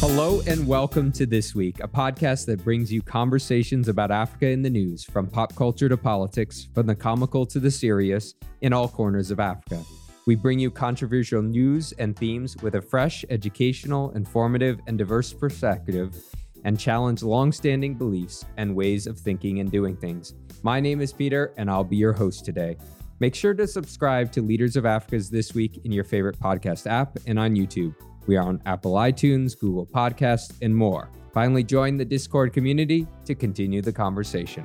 [0.00, 4.62] Hello and welcome to This Week, a podcast that brings you conversations about Africa in
[4.62, 8.32] the news, from pop culture to politics, from the comical to the serious,
[8.62, 9.84] in all corners of Africa.
[10.24, 16.16] We bring you controversial news and themes with a fresh, educational, informative, and diverse perspective,
[16.64, 20.32] and challenge long-standing beliefs and ways of thinking and doing things.
[20.62, 22.78] My name is Peter, and I'll be your host today.
[23.18, 27.18] Make sure to subscribe to Leaders of Africa's This Week in your favorite podcast app
[27.26, 27.94] and on YouTube.
[28.26, 31.10] We are on Apple iTunes, Google Podcasts, and more.
[31.32, 34.64] Finally, join the Discord community to continue the conversation.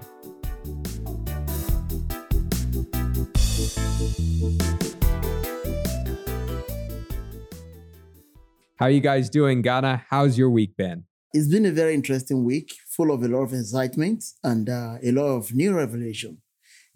[8.77, 10.05] How are you guys doing, Ghana?
[10.09, 11.05] How's your week been?
[11.33, 15.11] It's been a very interesting week, full of a lot of excitement and uh, a
[15.11, 16.41] lot of new revelation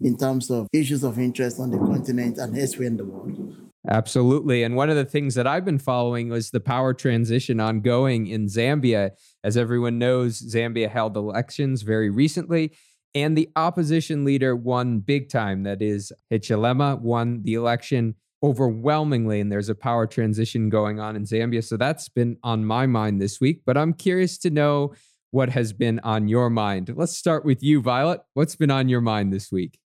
[0.00, 3.49] in terms of issues of interest on the continent and elsewhere in the world.
[3.88, 4.62] Absolutely.
[4.62, 8.46] And one of the things that I've been following was the power transition ongoing in
[8.46, 9.12] Zambia.
[9.42, 12.72] As everyone knows, Zambia held elections very recently,
[13.14, 15.62] and the opposition leader won big time.
[15.62, 21.24] That is, Hichilema won the election overwhelmingly, and there's a power transition going on in
[21.24, 21.64] Zambia.
[21.64, 23.62] So that's been on my mind this week.
[23.64, 24.94] But I'm curious to know
[25.30, 26.92] what has been on your mind.
[26.94, 28.20] Let's start with you, Violet.
[28.34, 29.79] What's been on your mind this week?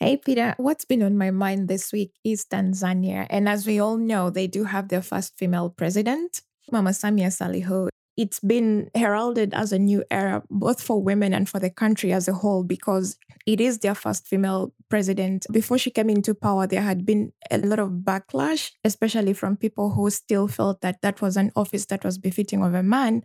[0.00, 0.54] Hey, Peter.
[0.58, 3.26] What's been on my mind this week is Tanzania.
[3.30, 7.88] And as we all know, they do have their first female president, Mama Samia Suluhu.
[8.16, 12.28] It's been heralded as a new era, both for women and for the country as
[12.28, 15.46] a whole, because it is their first female president.
[15.50, 19.90] Before she came into power, there had been a lot of backlash, especially from people
[19.90, 23.22] who still felt that that was an office that was befitting of a man.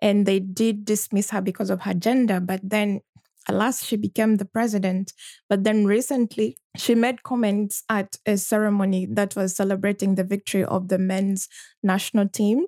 [0.00, 2.40] And they did dismiss her because of her gender.
[2.40, 3.02] But then
[3.48, 5.12] alas, she became the president.
[5.48, 10.88] But then recently, she made comments at a ceremony that was celebrating the victory of
[10.88, 11.48] the men's
[11.82, 12.66] national team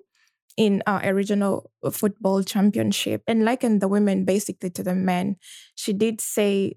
[0.56, 5.36] in uh, a regional football championship and likened the women basically to the men.
[5.74, 6.76] She did say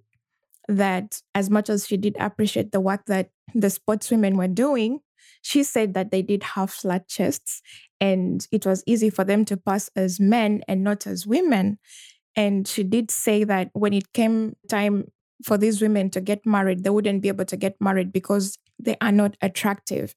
[0.67, 5.00] that as much as she did appreciate the work that the sportswomen were doing,
[5.41, 7.62] she said that they did have flat chests
[8.02, 11.79] and it was easy for them to pass as men and not as women.
[12.35, 15.12] And she did say that when it came time
[15.44, 18.95] for these women to get married, they wouldn't be able to get married because they
[19.01, 20.16] are not attractive.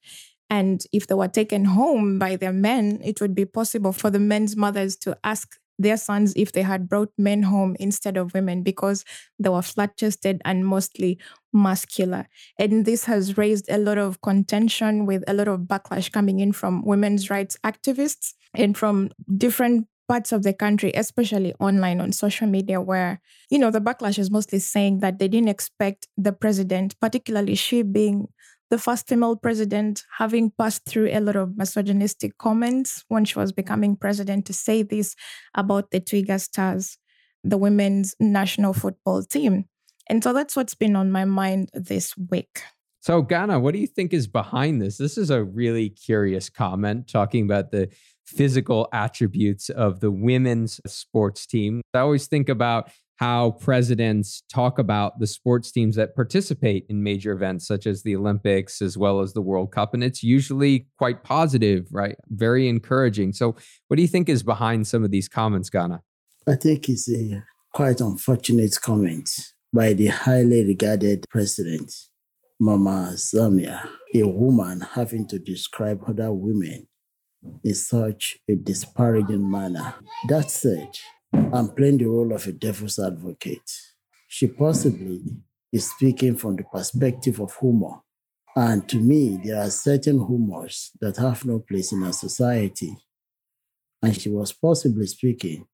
[0.50, 4.18] And if they were taken home by their men, it would be possible for the
[4.18, 8.62] men's mothers to ask their sons if they had brought men home instead of women
[8.62, 9.04] because
[9.38, 11.18] they were flat chested and mostly
[11.52, 12.28] muscular.
[12.58, 16.52] And this has raised a lot of contention with a lot of backlash coming in
[16.52, 22.46] from women's rights activists and from different parts of the country, especially online on social
[22.46, 23.20] media, where,
[23.50, 27.82] you know, the backlash is mostly saying that they didn't expect the president, particularly she
[27.82, 28.28] being
[28.70, 33.52] the first female president, having passed through a lot of misogynistic comments when she was
[33.52, 35.14] becoming president, to say this
[35.54, 36.96] about the Twiga Stars,
[37.44, 39.66] the women's national football team.
[40.08, 42.62] And so that's what's been on my mind this week.
[43.00, 44.96] So, Ghana, what do you think is behind this?
[44.96, 47.88] This is a really curious comment talking about the
[48.26, 51.82] physical attributes of the women's sports team.
[51.94, 57.32] I always think about how presidents talk about the sports teams that participate in major
[57.32, 59.94] events such as the Olympics as well as the World Cup.
[59.94, 62.16] And it's usually quite positive, right?
[62.30, 63.32] Very encouraging.
[63.32, 63.54] So,
[63.86, 66.02] what do you think is behind some of these comments, Ghana?
[66.48, 69.30] I think it's a quite unfortunate comment
[69.72, 71.92] by the highly regarded president,
[72.58, 76.88] Mama Samia, a woman having to describe other women
[77.64, 79.94] in such a disparaging manner.
[80.28, 80.98] That said,
[81.32, 83.70] I'm playing the role of a devil's advocate.
[84.28, 85.22] She possibly
[85.72, 88.00] is speaking from the perspective of humor.
[88.54, 92.96] And to me, there are certain humors that have no place in our society.
[94.02, 95.66] And she was possibly speaking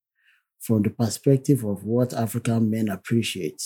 [0.60, 3.62] from the perspective of what African men appreciate.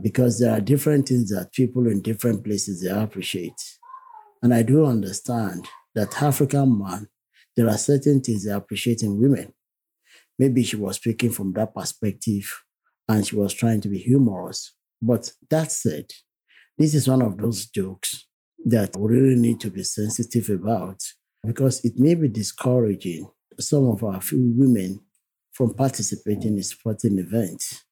[0.00, 3.78] Because there are different things that people in different places they appreciate.
[4.42, 7.08] And I do understand that African man,
[7.56, 9.52] there are certain things they appreciate in women.
[10.38, 12.62] Maybe she was speaking from that perspective
[13.08, 14.74] and she was trying to be humorous.
[15.00, 16.06] But that said,
[16.76, 18.26] this is one of those jokes
[18.64, 21.00] that we really need to be sensitive about
[21.44, 23.30] because it may be discouraging
[23.60, 25.00] some of our few women
[25.52, 27.84] from participating in sporting events.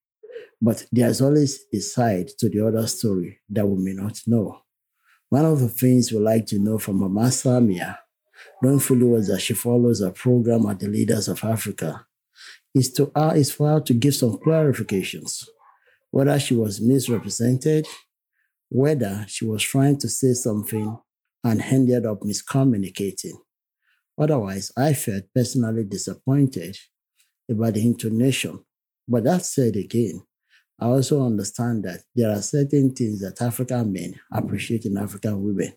[0.61, 4.63] But there's always a side to the other story that we may not know.
[5.33, 7.97] One of the things we like to know from Mama Samia,
[8.61, 12.05] knowing fully well that she follows a program at the Leaders of Africa,
[12.75, 15.47] is, to, uh, is for her to give some clarifications,
[16.11, 17.87] whether she was misrepresented,
[18.69, 20.99] whether she was trying to say something
[21.43, 23.39] and ended up miscommunicating.
[24.19, 26.77] Otherwise, I felt personally disappointed
[27.51, 28.63] about the intonation.
[29.09, 30.25] But that said again,
[30.79, 35.73] I also understand that there are certain things that African men appreciate in African women.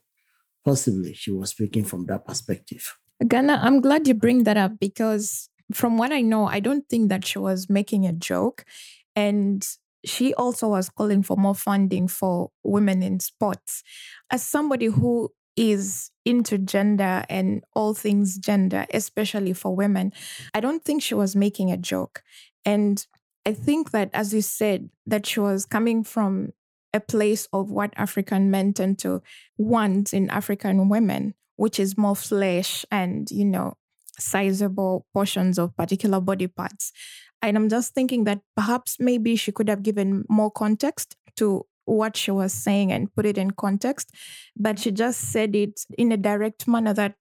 [0.63, 2.97] Possibly she was speaking from that perspective.
[3.25, 7.09] Ghana, I'm glad you bring that up because from what I know, I don't think
[7.09, 8.65] that she was making a joke.
[9.15, 9.65] And
[10.03, 13.83] she also was calling for more funding for women in sports.
[14.29, 20.11] As somebody who is into gender and all things gender, especially for women,
[20.53, 22.21] I don't think she was making a joke.
[22.65, 23.05] And
[23.45, 26.53] I think that, as you said, that she was coming from
[26.93, 29.21] a place of what African men tend to
[29.57, 33.75] want in African women, which is more flesh and, you know,
[34.17, 36.91] sizable portions of particular body parts.
[37.41, 42.17] And I'm just thinking that perhaps maybe she could have given more context to what
[42.17, 44.09] she was saying and put it in context,
[44.55, 47.15] but she just said it in a direct manner that,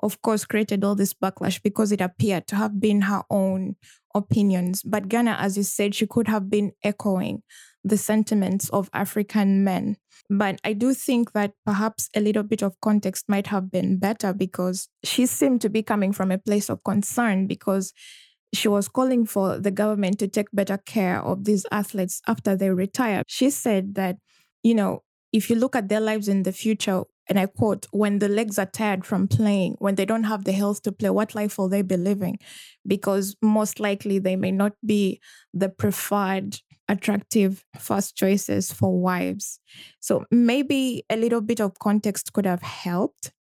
[0.00, 3.76] of course, created all this backlash because it appeared to have been her own
[4.14, 4.82] opinions.
[4.82, 7.42] But Ghana, as you said, she could have been echoing
[7.84, 9.96] the sentiments of African men.
[10.30, 14.32] But I do think that perhaps a little bit of context might have been better
[14.32, 17.92] because she seemed to be coming from a place of concern because
[18.54, 22.70] she was calling for the government to take better care of these athletes after they
[22.70, 23.22] retire.
[23.26, 24.16] She said that,
[24.62, 25.02] you know,
[25.32, 28.58] if you look at their lives in the future, and I quote, when the legs
[28.58, 31.68] are tired from playing, when they don't have the health to play, what life will
[31.68, 32.38] they be living?
[32.86, 35.20] Because most likely they may not be
[35.52, 36.58] the preferred,
[36.88, 39.60] attractive first choices for wives.
[40.00, 43.32] So maybe a little bit of context could have helped.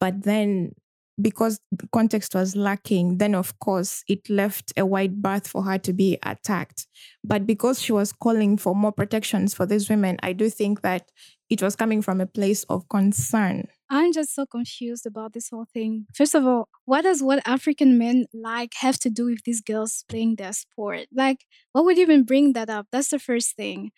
[0.00, 0.72] But then
[1.20, 5.78] because the context was lacking, then of course it left a wide berth for her
[5.78, 6.86] to be attacked.
[7.22, 11.10] But because she was calling for more protections for these women, I do think that
[11.50, 13.68] it was coming from a place of concern.
[13.90, 16.06] I'm just so confused about this whole thing.
[16.14, 20.04] First of all, what does what African men like have to do with these girls
[20.08, 21.06] playing their sport?
[21.14, 22.86] Like, what would even bring that up?
[22.90, 23.92] That's the first thing.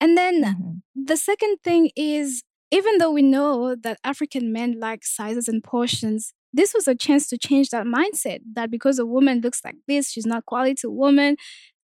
[0.00, 1.04] And then mm-hmm.
[1.04, 6.32] the second thing is even though we know that African men like sizes and portions,
[6.54, 10.10] this was a chance to change that mindset that because a woman looks like this,
[10.10, 11.36] she's not quality woman.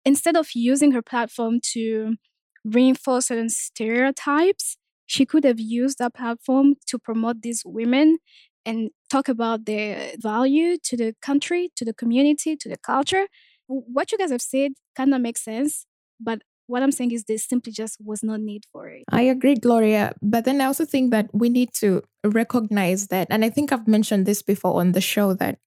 [0.05, 2.15] Instead of using her platform to
[2.65, 8.19] reinforce certain stereotypes, she could have used that platform to promote these women
[8.65, 13.27] and talk about their value to the country, to the community, to the culture.
[13.67, 15.85] What you guys have said kind of makes sense,
[16.21, 19.05] but what I'm saying is there simply just was no need for it.
[19.11, 20.15] I agree, Gloria.
[20.23, 23.89] But then I also think that we need to recognize that, and I think I've
[23.89, 25.59] mentioned this before on the show, that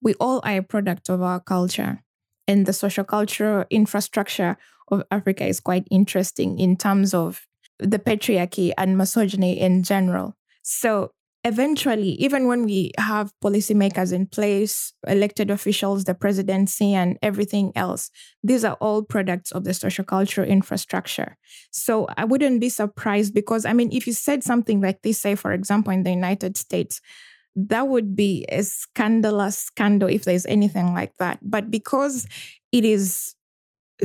[0.00, 2.02] we all are a product of our culture.
[2.46, 4.56] And the social cultural infrastructure
[4.90, 7.46] of Africa is quite interesting in terms of
[7.78, 10.34] the patriarchy and misogyny in general.
[10.62, 11.12] So
[11.48, 18.10] eventually, even when we have policymakers in place, elected officials, the presidency, and everything else,
[18.42, 21.36] these are all products of the social cultural infrastructure.
[21.70, 25.34] So I wouldn't be surprised because, I mean, if you said something like this, say,
[25.34, 27.00] for example, in the United States,
[27.56, 31.38] that would be a scandalous scandal if there's anything like that.
[31.42, 32.28] But because
[32.70, 33.34] it is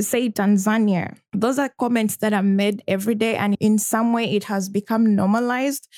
[0.00, 3.36] say Tanzania, those are comments that are made every day.
[3.36, 5.88] And in some way, it has become normalized.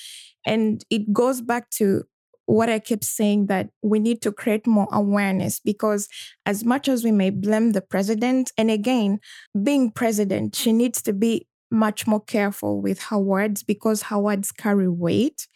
[0.45, 2.03] And it goes back to
[2.45, 6.07] what I keep saying that we need to create more awareness because,
[6.45, 9.19] as much as we may blame the president, and again,
[9.63, 14.53] being president, she needs to be much more careful with her words because her words
[14.53, 15.47] carry weight.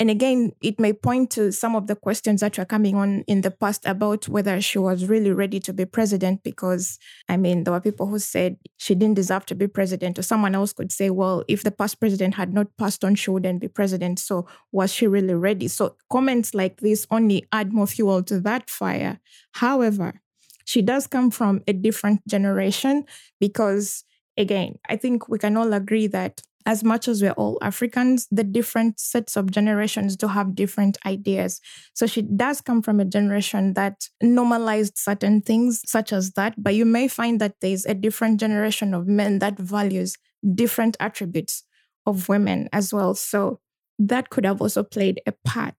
[0.00, 3.40] And again, it may point to some of the questions that were coming on in
[3.40, 6.44] the past about whether she was really ready to be president.
[6.44, 10.22] Because, I mean, there were people who said she didn't deserve to be president, or
[10.22, 13.60] someone else could say, well, if the past president had not passed on, she wouldn't
[13.60, 14.20] be president.
[14.20, 15.66] So, was she really ready?
[15.66, 19.18] So, comments like this only add more fuel to that fire.
[19.54, 20.20] However,
[20.64, 23.04] she does come from a different generation
[23.40, 24.04] because,
[24.36, 28.44] again, I think we can all agree that as much as we're all Africans, the
[28.44, 31.62] different sets of generations do have different ideas.
[31.94, 36.62] So she does come from a generation that normalized certain things, such as that.
[36.62, 40.18] But you may find that there's a different generation of men that values
[40.54, 41.64] different attributes
[42.04, 43.14] of women as well.
[43.14, 43.60] So
[43.98, 45.74] that could have also played a part.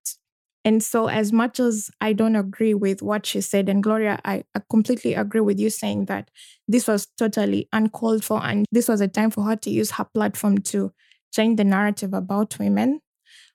[0.65, 4.43] And so, as much as I don't agree with what she said, and Gloria, I,
[4.53, 6.29] I, completely agree with you saying that
[6.67, 8.43] this was totally uncalled for.
[8.43, 10.91] And this was a time for her to use her platform to
[11.33, 12.99] change the narrative about women.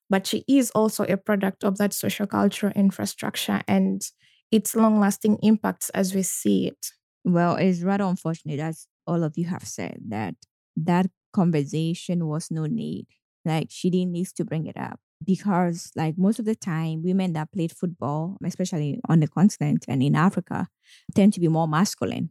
[0.08, 4.02] But she is also a product of that social cultural infrastructure and
[4.50, 6.86] its long lasting impacts as we see it.
[7.24, 10.36] Well, it's rather unfortunate, as all of you have said, that
[10.76, 13.06] that conversation was no need.
[13.44, 17.32] Like she didn't need to bring it up because like most of the time women
[17.32, 20.68] that played football especially on the continent and in africa
[21.14, 22.30] tend to be more masculine.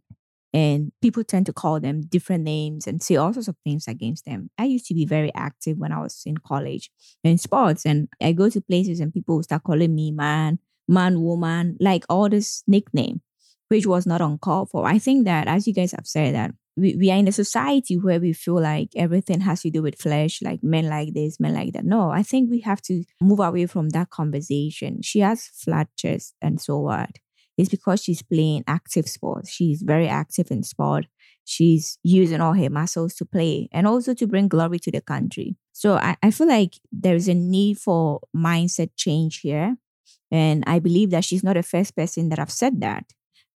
[0.56, 4.26] And people tend to call them different names and say all sorts of things against
[4.26, 4.52] them.
[4.60, 6.92] I used to be very active when i was in college
[7.24, 11.76] in sports and i go to places and people start calling me man man woman
[11.80, 13.22] like all this nickname
[13.70, 14.86] which was not uncalled for.
[14.86, 17.96] I think that as you guys have said that we, we are in a society
[17.98, 21.54] where we feel like everything has to do with flesh, like men like this, men
[21.54, 21.86] like that.
[21.86, 25.02] No, I think we have to move away from that conversation.
[25.02, 27.12] She has flat chest and so what?
[27.58, 29.52] It's because she's playing active sports.
[29.52, 31.06] She's very active in sport.
[31.46, 35.58] She's using all her muscles to play and also to bring glory to the country.
[35.72, 39.78] So I, I feel like there's a need for mindset change here.
[40.32, 43.06] And I believe that she's not the first person that I've said that.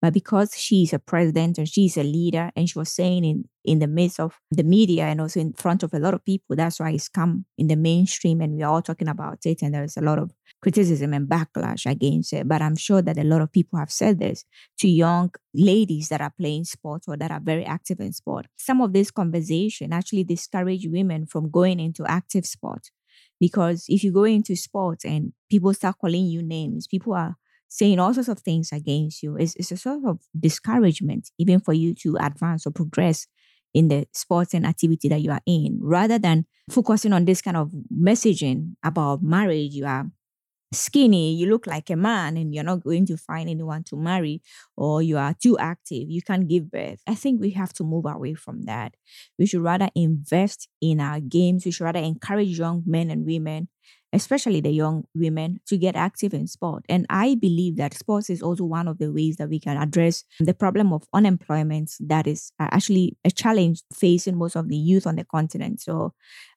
[0.02, 3.80] But because she's a president and she's a leader, and she was saying in, in
[3.80, 6.80] the midst of the media and also in front of a lot of people, that's
[6.80, 9.62] why it's come in the mainstream and we're all talking about it.
[9.62, 12.48] And there's a lot of criticism and backlash against it.
[12.48, 14.46] But I'm sure that a lot of people have said this
[14.80, 18.48] to young ladies that are playing sports or that are very active in sport.
[18.58, 22.90] Some of this conversation actually discourage women from going into active sport.
[23.40, 27.36] Because if you go into sports and people start calling you names, people are
[27.76, 29.36] saying all sorts of things against you.
[29.36, 33.28] It's, a sort of discouragement, even for you to advance or progress
[33.74, 37.58] in the sports and activity that you are in, rather than focusing on this kind
[37.58, 39.74] of messaging about marriage.
[39.74, 40.06] You are
[40.72, 44.42] skinny, you look like a man, and you're not going to find anyone to marry,
[44.78, 47.02] or you are too active, you can't give birth.
[47.06, 48.94] I think we have to move away from that.
[49.38, 51.66] We should rather invest in our games.
[51.66, 53.68] We should rather encourage young men and women
[54.16, 56.84] especially the young women, to get active in sport.
[56.90, 60.24] And I believe that sports is also one of the ways that we can address
[60.40, 65.06] the problem of unemployment that is uh, actually a challenge facing most of the youth
[65.06, 65.82] on the continent.
[65.82, 66.14] So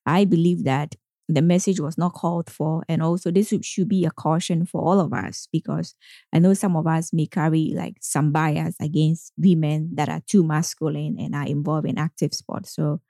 [0.07, 0.95] I believe that
[1.29, 2.83] the message was not called for.
[2.89, 5.95] And also, this should be a caution for all of us because
[6.33, 10.43] I know some of us may carry like some bias against women that are too
[10.43, 12.75] masculine and are involved in active sports.
[12.75, 13.01] So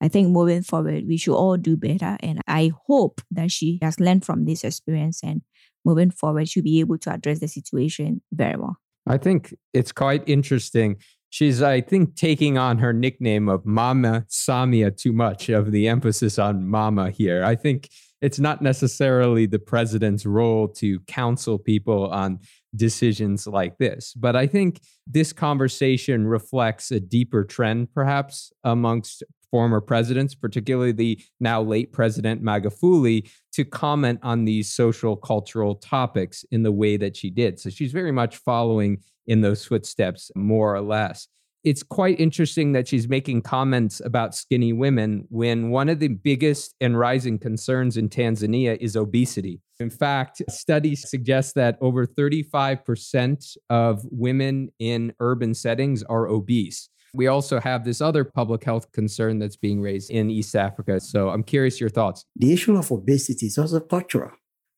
[0.00, 2.16] I think moving forward, we should all do better.
[2.20, 5.42] And I hope that she has learned from this experience and
[5.84, 8.76] moving forward, she'll be able to address the situation very well.
[9.06, 10.96] I think it's quite interesting.
[11.30, 16.38] She's, I think, taking on her nickname of Mama Samia too much of the emphasis
[16.38, 17.44] on Mama here.
[17.44, 17.88] I think
[18.22, 22.40] it's not necessarily the president's role to counsel people on
[22.74, 24.14] decisions like this.
[24.14, 31.20] But I think this conversation reflects a deeper trend, perhaps, amongst former presidents, particularly the
[31.40, 37.16] now late president Magufuli, to comment on these social cultural topics in the way that
[37.16, 37.58] she did.
[37.58, 41.28] So she's very much following in those footsteps, more or less.
[41.64, 46.76] It's quite interesting that she's making comments about skinny women when one of the biggest
[46.80, 49.60] and rising concerns in Tanzania is obesity.
[49.80, 56.88] In fact, studies suggest that over 35% of women in urban settings are obese.
[57.16, 61.00] We also have this other public health concern that's being raised in East Africa.
[61.00, 62.26] So I'm curious your thoughts.
[62.36, 64.32] The issue of obesity is also cultural.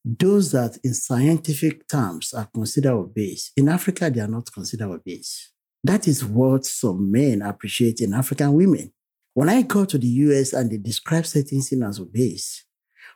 [0.05, 5.53] Those that in scientific terms are considered obese, in Africa, they are not considered obese.
[5.83, 8.93] That is what some men appreciate in African women.
[9.35, 12.65] When I go to the US and they describe certain things as obese,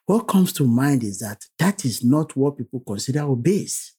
[0.06, 3.94] what comes to mind is that that is not what people consider obese.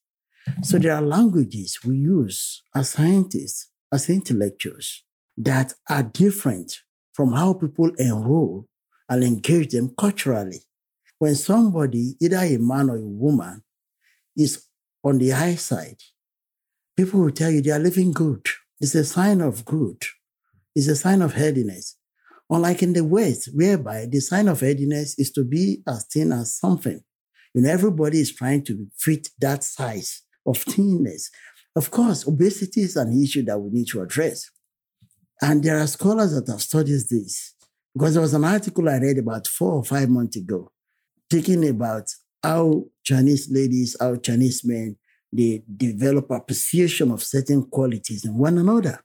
[0.62, 5.04] So there are languages we use as scientists, as intellectuals,
[5.38, 6.80] that are different
[7.14, 8.68] from how people enroll
[9.10, 10.60] and engage them culturally.
[11.20, 13.64] When somebody, either a man or a woman,
[14.36, 14.66] is
[15.04, 16.02] on the high side,
[16.98, 18.46] people will tell you they are living good.
[18.80, 20.04] It's a sign of good.
[20.76, 21.98] It's a sign of healthiness.
[22.50, 26.56] Unlike in the West, whereby the sign of healthiness is to be as thin as
[26.56, 27.02] something.
[27.54, 31.30] You know, everybody is trying to fit that size of thinness.
[31.76, 34.50] Of course, obesity is an issue that we need to address.
[35.44, 37.54] And there are scholars that have studied this
[37.94, 40.72] because there was an article I read about four or five months ago,
[41.30, 42.10] talking about
[42.42, 44.96] how Chinese ladies, how Chinese men,
[45.34, 49.04] they develop appreciation of certain qualities in one another.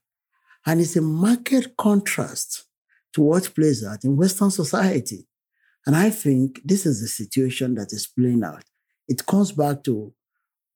[0.65, 2.67] And it's a marked contrast
[3.15, 5.27] to what plays out in Western society.
[5.87, 8.63] And I think this is the situation that is playing out.
[9.09, 10.13] It comes back to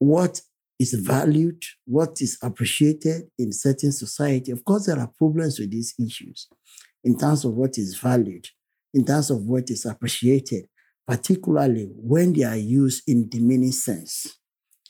[0.00, 0.40] what
[0.82, 4.50] is valued, what is appreciated in certain society.
[4.52, 6.48] Of course, there are problems with these issues
[7.04, 8.48] in terms of what is valued,
[8.92, 10.66] in terms of what is appreciated,
[11.06, 14.38] particularly when they are used in demeaning sense.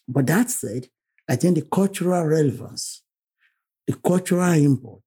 [0.08, 0.88] But that said,
[1.28, 3.02] I think the cultural relevance,
[3.86, 5.04] the cultural import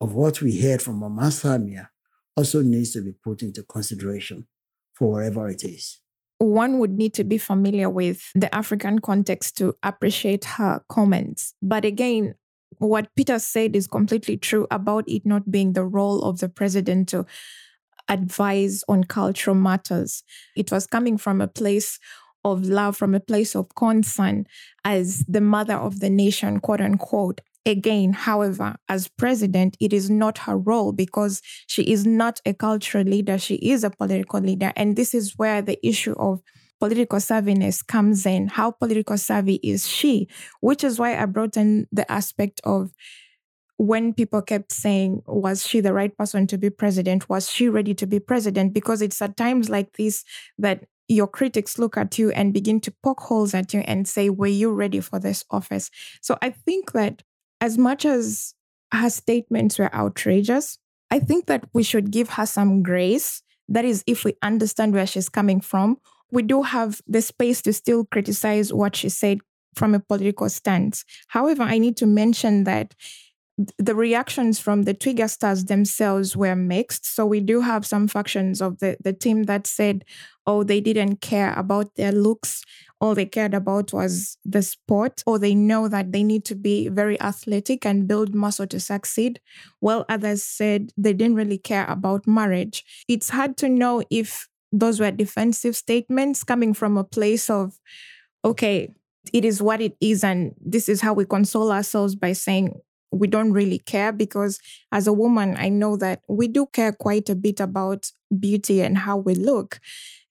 [0.00, 1.88] of what we heard from Mama Samia
[2.36, 4.46] also needs to be put into consideration
[4.94, 6.00] for wherever it is.
[6.42, 11.54] One would need to be familiar with the African context to appreciate her comments.
[11.62, 12.34] But again,
[12.78, 17.08] what Peter said is completely true about it not being the role of the president
[17.10, 17.26] to
[18.08, 20.24] advise on cultural matters.
[20.56, 21.98] It was coming from a place
[22.44, 24.46] of love, from a place of concern
[24.84, 27.40] as the mother of the nation, quote unquote.
[27.64, 33.04] Again, however, as president, it is not her role because she is not a cultural
[33.04, 33.38] leader.
[33.38, 34.72] She is a political leader.
[34.74, 36.40] And this is where the issue of
[36.80, 38.48] political savviness comes in.
[38.48, 40.28] How political savvy is she?
[40.60, 42.90] Which is why I brought in the aspect of
[43.76, 47.28] when people kept saying, was she the right person to be president?
[47.28, 48.74] Was she ready to be president?
[48.74, 50.24] Because it's at times like this
[50.58, 54.30] that your critics look at you and begin to poke holes at you and say,
[54.30, 55.90] Were you ready for this office?
[56.20, 57.22] So I think that
[57.62, 58.54] as much as
[58.92, 60.78] her statements were outrageous,
[61.12, 63.40] I think that we should give her some grace.
[63.68, 65.98] That is, if we understand where she's coming from,
[66.32, 69.38] we do have the space to still criticize what she said
[69.76, 71.04] from a political stance.
[71.28, 72.94] However, I need to mention that
[73.78, 77.06] the reactions from the Twiga stars themselves were mixed.
[77.06, 80.04] So we do have some factions of the, the team that said,
[80.46, 82.64] oh, they didn't care about their looks.
[83.02, 86.88] All they cared about was the sport, or they know that they need to be
[86.88, 89.40] very athletic and build muscle to succeed.
[89.80, 92.84] While others said they didn't really care about marriage.
[93.08, 97.78] It's hard to know if those were defensive statements coming from a place of,
[98.44, 98.88] okay,
[99.32, 102.80] it is what it is, and this is how we console ourselves by saying,
[103.14, 104.58] we don't really care because
[104.90, 108.96] as a woman, I know that we do care quite a bit about beauty and
[108.96, 109.80] how we look.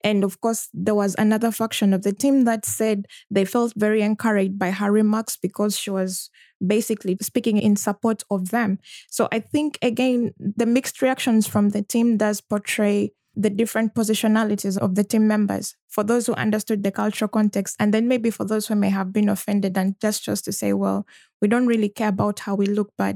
[0.04, 4.02] And of course, there was another faction of the team that said they felt very
[4.02, 6.30] encouraged by her remarks because she was
[6.66, 8.80] basically speaking in support of them.
[9.10, 14.78] So I think, again, the mixed reactions from the team does portray the different positionalities
[14.78, 18.46] of the team members for those who understood the cultural context and then maybe for
[18.46, 21.06] those who may have been offended and just chose to say well
[21.42, 23.16] we don't really care about how we look but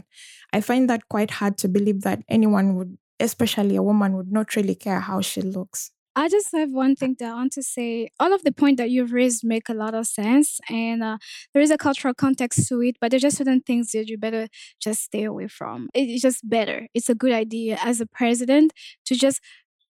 [0.54, 4.56] i find that quite hard to believe that anyone would especially a woman would not
[4.56, 8.08] really care how she looks I just have one thing that I want to say.
[8.20, 11.18] All of the point that you've raised make a lot of sense, and uh,
[11.54, 12.96] there is a cultural context to it.
[13.02, 14.48] But there's just certain things that you better
[14.80, 15.90] just stay away from.
[15.94, 16.88] It's just better.
[16.94, 18.72] It's a good idea as a president
[19.06, 19.42] to just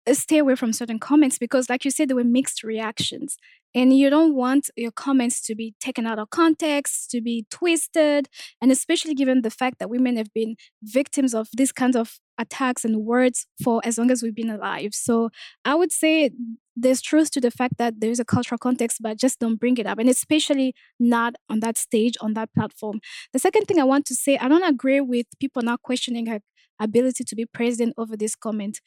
[0.08, 3.38] uh, stay away from certain comments because like you said there were mixed reactions
[3.76, 8.28] and you don't want your comments to be taken out of context to be twisted
[8.62, 12.84] and especially given the fact that women have been victims of these kinds of attacks
[12.84, 15.30] and words for as long as we've been alive so
[15.66, 16.32] i would say
[16.76, 19.86] there's truth to the fact that there's a cultural context but just don't bring it
[19.86, 23.00] up and especially not on that stage on that platform
[23.34, 26.40] the second thing i want to say i don't agree with people not questioning her
[26.80, 28.80] ability to be president over this comment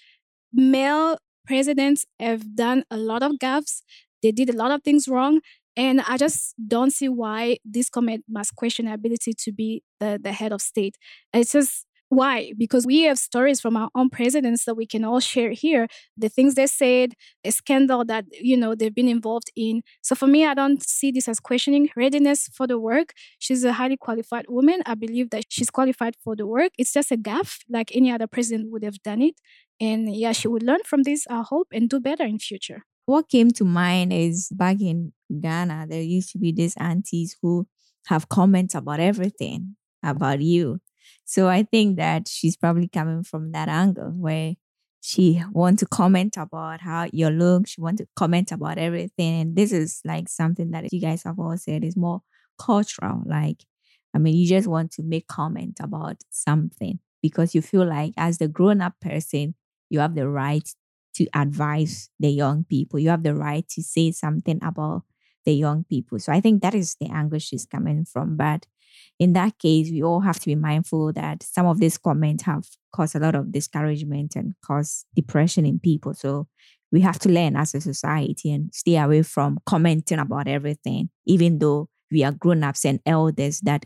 [0.52, 3.82] male presidents have done a lot of gaffes.
[4.22, 5.40] They did a lot of things wrong.
[5.76, 10.18] And I just don't see why this comment must question her ability to be the,
[10.20, 10.96] the head of state.
[11.32, 12.52] It's just why?
[12.56, 15.88] Because we have stories from our own presidents that we can all share here.
[16.16, 17.14] The things they said,
[17.44, 19.82] a scandal that you know they've been involved in.
[20.02, 23.12] So for me, I don't see this as questioning readiness for the work.
[23.38, 24.82] She's a highly qualified woman.
[24.86, 26.72] I believe that she's qualified for the work.
[26.78, 29.34] It's just a gaffe, like any other president would have done it.
[29.80, 32.82] And yeah, she would learn from this, I hope, and do better in future.
[33.06, 37.66] What came to mind is back in Ghana, there used to be these aunties who
[38.06, 40.80] have comments about everything about you.
[41.26, 44.54] So I think that she's probably coming from that angle where
[45.02, 49.40] she want to comment about how you look, she want to comment about everything.
[49.40, 52.22] And this is like something that you guys have all said is more
[52.58, 53.22] cultural.
[53.26, 53.64] Like,
[54.14, 58.38] I mean, you just want to make comment about something because you feel like as
[58.38, 59.54] the grown up person,
[59.90, 60.68] you have the right
[61.16, 62.98] to advise the young people.
[62.98, 65.02] You have the right to say something about
[65.44, 66.18] the young people.
[66.18, 68.36] So I think that is the angle she's coming from.
[68.36, 68.66] But
[69.18, 72.64] in that case, we all have to be mindful that some of these comments have
[72.92, 76.14] caused a lot of discouragement and caused depression in people.
[76.14, 76.48] So
[76.92, 81.58] we have to learn as a society and stay away from commenting about everything, even
[81.58, 83.84] though we are grown ups and elders that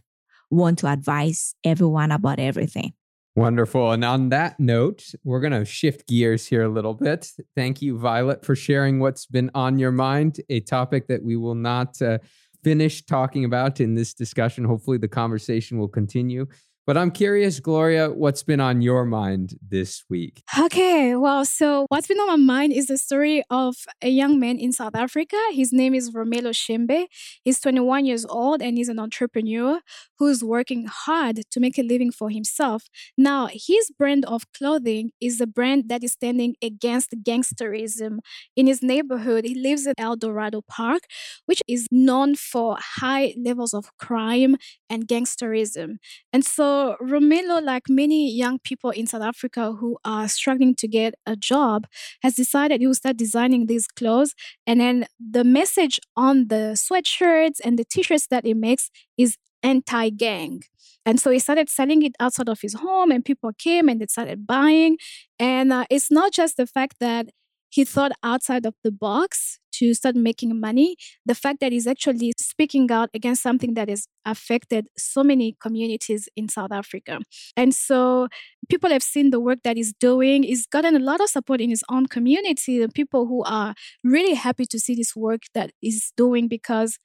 [0.50, 2.92] want to advise everyone about everything.
[3.36, 3.92] Wonderful.
[3.92, 7.30] And on that note, we're going to shift gears here a little bit.
[7.56, 11.54] Thank you, Violet, for sharing what's been on your mind, a topic that we will
[11.54, 12.18] not uh,
[12.62, 14.64] finish talking about in this discussion.
[14.64, 16.46] Hopefully, the conversation will continue.
[16.90, 20.42] But I'm curious, Gloria, what's been on your mind this week?
[20.59, 24.59] Okay, well, so what's been on my mind is the story of a young man
[24.59, 25.37] in South Africa.
[25.53, 27.07] His name is Romelo Shembe.
[27.44, 29.79] He's 21 years old and he's an entrepreneur
[30.18, 32.88] who's working hard to make a living for himself.
[33.16, 38.18] Now, his brand of clothing is a brand that is standing against gangsterism.
[38.57, 41.03] In his neighborhood, he lives in El Dorado Park,
[41.46, 44.57] which is known for high levels of crime
[44.90, 45.98] and gangsterism.
[46.33, 51.14] And so Romelo, like many young people in South Africa who are struggling to get
[51.26, 51.86] a job,
[52.22, 54.34] has decided he will start designing these clothes.
[54.66, 60.62] And then the message on the sweatshirts and the t-shirts that he makes is anti-gang.
[61.06, 64.06] And so he started selling it outside of his home, and people came and they
[64.06, 64.98] started buying.
[65.38, 67.30] And uh, it's not just the fact that
[67.70, 70.96] he thought outside of the box to start making money.
[71.24, 76.28] The fact that he's actually speaking out against something that has affected so many communities
[76.37, 77.20] in South Africa.
[77.56, 78.28] And so
[78.68, 80.42] people have seen the work that he's doing.
[80.42, 84.35] He's gotten a lot of support in his own community, the people who are really
[84.35, 86.98] happy to see this work that he's doing because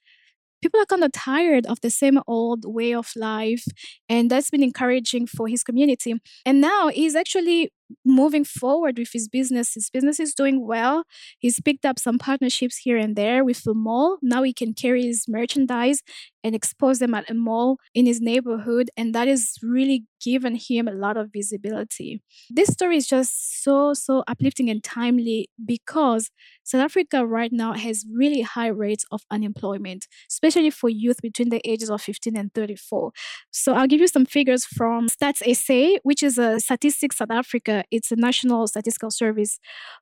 [0.62, 3.64] people are kind of tired of the same old way of life
[4.08, 7.70] and that's been encouraging for his community and now he's actually
[8.04, 9.74] moving forward with his business.
[9.74, 11.04] His business is doing well.
[11.38, 14.18] He's picked up some partnerships here and there with the mall.
[14.22, 16.02] Now he can carry his merchandise
[16.42, 18.90] and expose them at a mall in his neighborhood.
[18.96, 22.20] And that is really given him a lot of visibility.
[22.50, 26.30] This story is just so, so uplifting and timely because
[26.64, 31.60] South Africa right now has really high rates of unemployment, especially for youth between the
[31.64, 33.12] ages of 15 and 34.
[33.52, 37.84] So I'll give you some figures from Stats SA, which is a Statistics South Africa
[37.90, 39.58] it's a national statistical service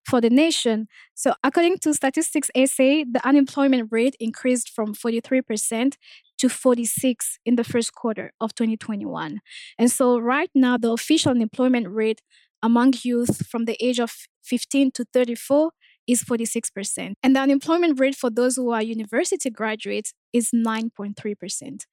[0.08, 0.87] for the nation.
[1.14, 5.94] So, according to Statistics SA, the unemployment rate increased from 43%
[6.38, 9.40] to 46 in the first quarter of 2021.
[9.79, 12.20] And so, right now, the official unemployment rate
[12.62, 15.70] among youth from the age of 15 to 34
[16.07, 17.14] is 46%.
[17.23, 21.85] And the unemployment rate for those who are university graduates is 9.3%.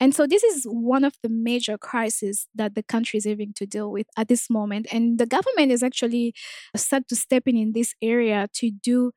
[0.00, 3.66] And so this is one of the major crises that the country is having to
[3.66, 4.86] deal with at this moment.
[4.92, 6.34] And the government is actually
[6.76, 9.10] set to step in in this area to do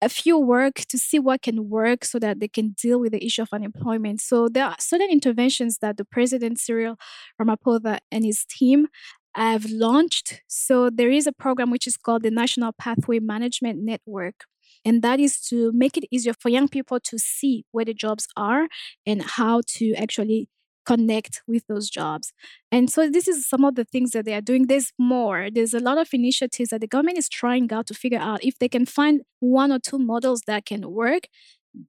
[0.00, 3.24] a few work to see what can work so that they can deal with the
[3.24, 4.20] issue of unemployment.
[4.20, 6.96] So there are certain interventions that the President Cyril
[7.40, 8.86] Ramaphosa and his team
[9.34, 10.42] have launched.
[10.46, 14.44] So there is a program which is called the National Pathway Management Network.
[14.84, 18.28] And that is to make it easier for young people to see where the jobs
[18.36, 18.68] are
[19.06, 20.48] and how to actually
[20.88, 22.32] connect with those jobs.
[22.72, 24.66] And so this is some of the things that they are doing.
[24.66, 25.48] There's more.
[25.54, 28.58] There's a lot of initiatives that the government is trying out to figure out if
[28.58, 31.24] they can find one or two models that can work.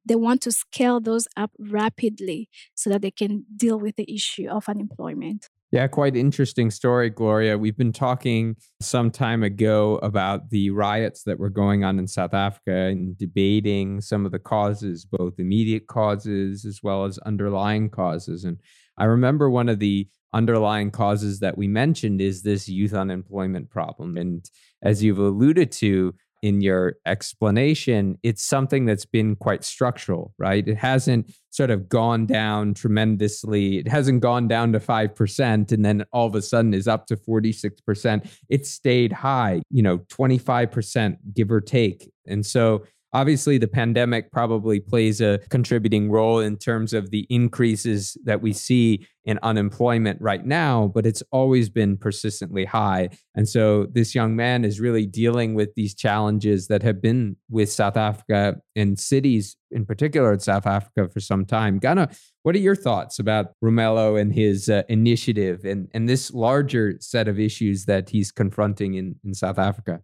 [0.06, 4.48] They want to scale those up rapidly so that they can deal with the issue
[4.50, 5.48] of unemployment.
[5.72, 7.56] Yeah, quite interesting story, Gloria.
[7.56, 12.34] We've been talking some time ago about the riots that were going on in South
[12.34, 18.46] Africa and debating some of the causes, both immediate causes as well as underlying causes.
[18.46, 18.58] And
[18.98, 24.18] I remember one of the underlying causes that we mentioned is this youth unemployment problem.
[24.18, 24.44] And
[24.82, 30.68] as you've alluded to, in your explanation, it's something that's been quite structural, right?
[30.68, 33.78] It hasn't sort of gone down tremendously.
[33.78, 37.18] It hasn't gone down to 5% and then all of a sudden is up to
[37.18, 38.30] 46%.
[38.50, 42.12] It stayed high, you know, 25%, give or take.
[42.28, 48.16] And so Obviously, the pandemic probably plays a contributing role in terms of the increases
[48.24, 53.10] that we see in unemployment right now, but it's always been persistently high.
[53.36, 57.72] And so this young man is really dealing with these challenges that have been with
[57.72, 61.80] South Africa and cities in particular in South Africa for some time.
[61.80, 62.10] Ghana,
[62.44, 67.28] what are your thoughts about Romelo and his uh, initiative and, and this larger set
[67.28, 70.02] of issues that he's confronting in, in South Africa?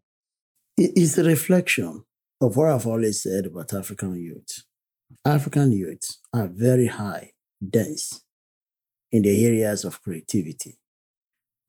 [0.77, 2.03] It's a reflection
[2.41, 4.63] of what I've always said about African youth.
[5.23, 7.31] African youth are very high,
[7.67, 8.21] dense
[9.11, 10.77] in the areas of creativity.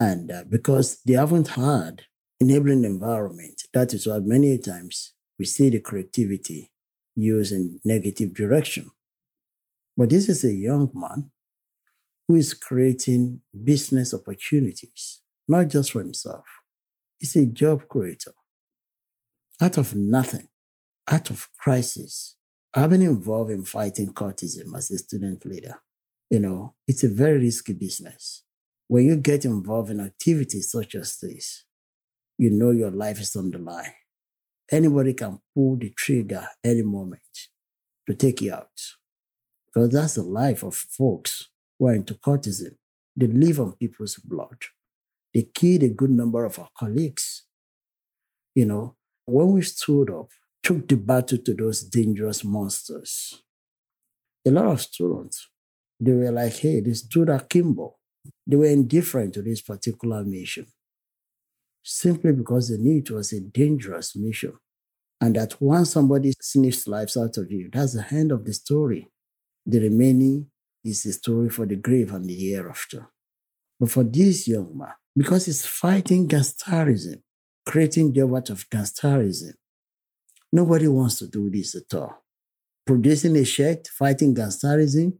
[0.01, 2.03] And uh, because they haven't had
[2.41, 6.73] enabling environment, that is why many times we see the creativity
[7.15, 8.91] used in negative direction.
[9.97, 11.31] But this is a young man
[12.29, 16.45] who is creating business opportunities, not just for himself.
[17.19, 18.33] He's a job creator
[19.61, 20.49] out of nothing
[21.09, 22.37] out of crisis,
[22.75, 25.81] I've been involved in fighting cultism as a student leader.
[26.31, 28.43] You know, it's a very risky business.
[28.89, 31.65] When you get involved in activities such as this,
[32.39, 33.95] you know your life is on the line.
[34.71, 37.23] Anybody can pull the trigger any moment
[38.09, 38.81] to take you out.
[39.67, 42.77] Because that's the life of folks who are into cultism.
[43.17, 44.59] They live on people's blood.
[45.33, 47.45] They killed a good number of our colleagues.
[48.55, 50.31] You know, when we stood up,
[50.67, 53.41] took the battle to those dangerous monsters,
[54.45, 55.49] a lot of students,
[56.01, 57.95] they were like, hey, they stood akimbo.
[58.45, 60.67] They were indifferent to this particular mission
[61.85, 64.55] simply because they knew it was a dangerous mission.
[65.21, 69.09] And that once somebody sniffs lives out of you, that's the end of the story.
[69.65, 70.51] The remaining
[70.85, 73.09] is a story for the grave and the hereafter.
[73.79, 77.23] But for this young man, because he's fighting gangsterism,
[77.65, 79.53] creating the world of gangsterism,
[80.53, 82.23] nobody wants to do this at all.
[82.87, 85.13] Producing a shirt, fighting gangsterism,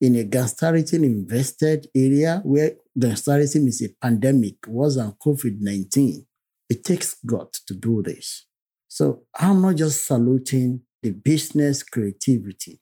[0.00, 6.26] in a gangsterism invested area where gangsterism is a pandemic, was on COVID 19.
[6.68, 8.46] It takes God to do this.
[8.88, 12.80] So I'm not just saluting the business creativity,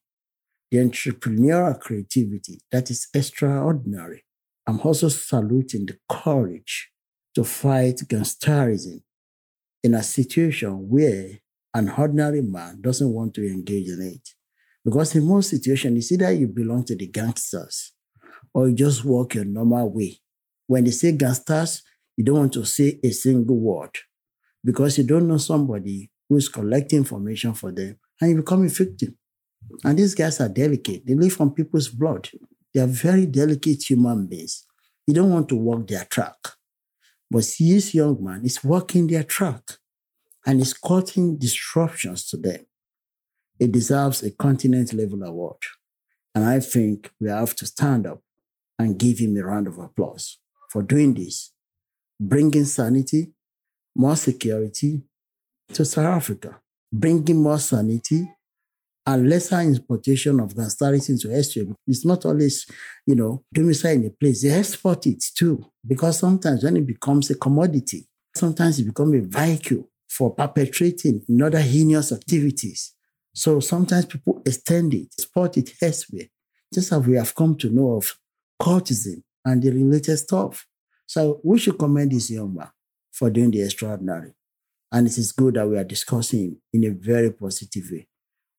[0.70, 4.24] the entrepreneurial creativity that is extraordinary.
[4.66, 6.90] I'm also saluting the courage
[7.34, 9.02] to fight gangsterism
[9.82, 11.40] in a situation where
[11.74, 14.28] an ordinary man doesn't want to engage in it.
[14.84, 17.92] Because in most situations, it's either you belong to the gangsters
[18.52, 20.20] or you just walk your normal way.
[20.66, 21.82] When they say gangsters,
[22.16, 23.90] you don't want to say a single word
[24.62, 29.16] because you don't know somebody who's collecting information for them and you become a victim.
[29.82, 31.06] And these guys are delicate.
[31.06, 32.28] They live on people's blood.
[32.72, 34.64] They are very delicate human beings.
[35.06, 36.36] You don't want to walk their track.
[37.30, 39.62] But this young man is walking their track
[40.46, 42.66] and is causing disruptions to them
[43.58, 45.56] it deserves a continent level award.
[46.34, 48.20] And I think we have to stand up
[48.78, 50.38] and give him a round of applause
[50.70, 51.52] for doing this,
[52.20, 53.32] bringing sanity,
[53.94, 55.02] more security
[55.72, 56.60] to South Africa,
[56.92, 58.28] bringing more sanity
[59.06, 61.74] and lesser importation of gangsterism into Australia.
[61.86, 62.66] It's not always,
[63.06, 64.42] you know, domicile in a place.
[64.42, 69.38] They export it too, because sometimes when it becomes a commodity, sometimes it becomes a
[69.38, 72.92] vehicle for perpetrating in other heinous activities.
[73.34, 76.26] So sometimes people extend it, spot it elsewhere,
[76.72, 78.16] just as we have come to know of
[78.62, 80.66] cultism and the related stuff.
[81.06, 82.70] So we should commend this young man
[83.12, 84.34] for doing the extraordinary.
[84.92, 88.06] And it is good that we are discussing in a very positive way.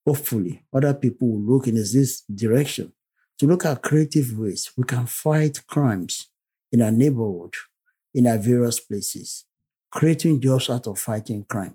[0.05, 2.91] Hopefully, other people will look in this direction
[3.39, 6.29] to look at creative ways we can fight crimes
[6.71, 7.53] in our neighborhood,
[8.13, 9.45] in our various places,
[9.95, 11.73] creating jobs out of fighting crime,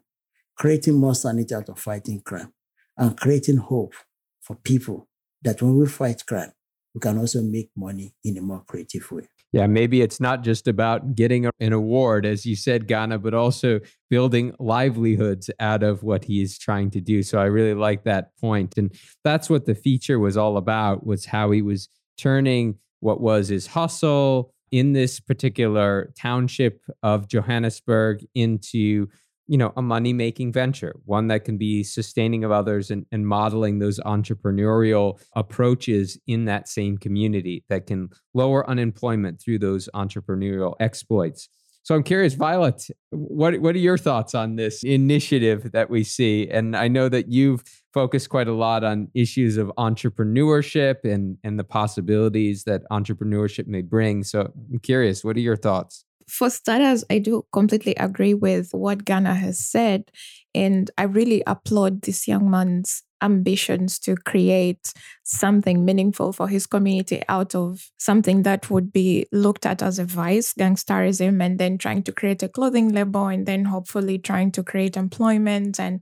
[0.54, 2.52] creating more sanity out of fighting crime,
[2.98, 3.94] and creating hope
[4.42, 5.08] for people
[5.40, 6.52] that when we fight crime,
[6.94, 9.26] we can also make money in a more creative way.
[9.52, 13.80] Yeah, maybe it's not just about getting an award, as you said, Ghana, but also
[14.10, 17.22] building livelihoods out of what he is trying to do.
[17.22, 18.74] So I really like that point.
[18.76, 23.48] And that's what the feature was all about, was how he was turning what was
[23.48, 29.08] his hustle in this particular township of Johannesburg into
[29.50, 33.26] you know a money making venture one that can be sustaining of others and, and
[33.26, 40.74] modeling those entrepreneurial approaches in that same community that can lower unemployment through those entrepreneurial
[40.78, 41.48] exploits.
[41.82, 46.48] So i'm curious violet what what are your thoughts on this initiative that we see?
[46.48, 51.58] And i know that you've focused quite a lot on issues of entrepreneurship and and
[51.58, 57.04] the possibilities that entrepreneurship may bring so i'm curious what are your thoughts for starters,
[57.10, 60.10] I do completely agree with what Ghana has said.
[60.54, 67.22] And I really applaud this young man's ambitions to create something meaningful for his community
[67.28, 72.02] out of something that would be looked at as a vice, gangsterism, and then trying
[72.02, 76.00] to create a clothing label and then hopefully trying to create employment and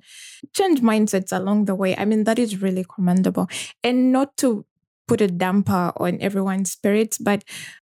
[0.54, 1.96] change mindsets along the way.
[1.96, 3.48] I mean, that is really commendable.
[3.83, 4.64] And not to
[5.07, 7.44] put a damper on everyone's spirits, but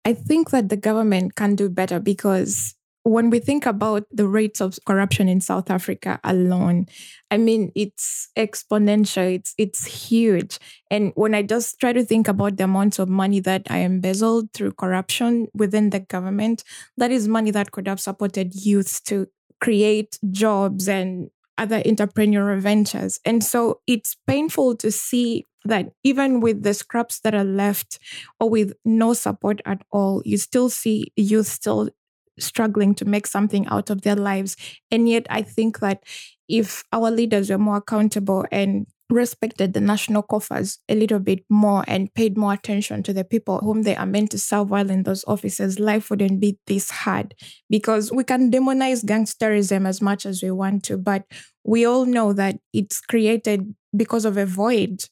[0.05, 4.61] I think that the government can do better because when we think about the rates
[4.61, 6.85] of corruption in South Africa alone,
[7.31, 9.35] I mean it's exponential.
[9.35, 10.59] It's it's huge.
[10.89, 14.53] And when I just try to think about the amounts of money that I embezzled
[14.53, 16.63] through corruption within the government,
[16.97, 19.27] that is money that could have supported youth to
[19.59, 23.19] create jobs and other entrepreneurial ventures.
[23.25, 27.99] And so it's painful to see that even with the scraps that are left
[28.39, 31.89] or with no support at all, you still see youth still
[32.39, 34.55] struggling to make something out of their lives.
[34.89, 36.03] And yet, I think that
[36.47, 41.83] if our leaders were more accountable and respected the national coffers a little bit more
[41.85, 45.03] and paid more attention to the people whom they are meant to serve while in
[45.03, 47.35] those offices, life wouldn't be this hard.
[47.69, 51.23] Because we can demonize gangsterism as much as we want to, but
[51.65, 55.03] we all know that it's created because of a void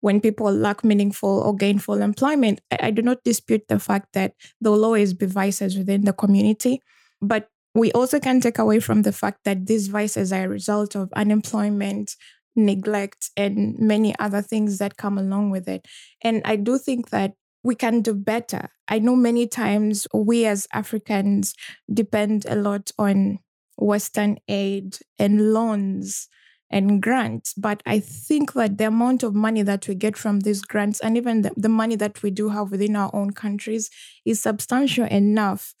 [0.00, 2.60] when people lack meaningful or gainful employment.
[2.70, 6.12] I, I do not dispute the fact that there will always be vices within the
[6.12, 6.80] community,
[7.20, 10.94] but we also can take away from the fact that these vices are a result
[10.96, 12.16] of unemployment,
[12.56, 15.86] neglect, and many other things that come along with it.
[16.22, 18.70] And I do think that we can do better.
[18.88, 21.54] I know many times we as Africans
[21.92, 23.38] depend a lot on
[23.76, 26.28] Western aid and loans
[26.70, 27.54] and grants.
[27.54, 31.16] But I think that the amount of money that we get from these grants and
[31.16, 33.90] even the, the money that we do have within our own countries
[34.24, 35.74] is substantial enough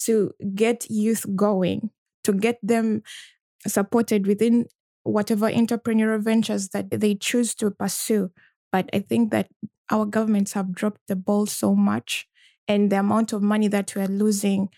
[0.00, 1.90] to get youth going,
[2.24, 3.02] to get them
[3.66, 4.66] supported within
[5.04, 8.30] whatever entrepreneurial ventures that they choose to pursue.
[8.70, 9.48] But I think that
[9.90, 12.26] our governments have dropped the ball so much,
[12.68, 14.68] and the amount of money that we're losing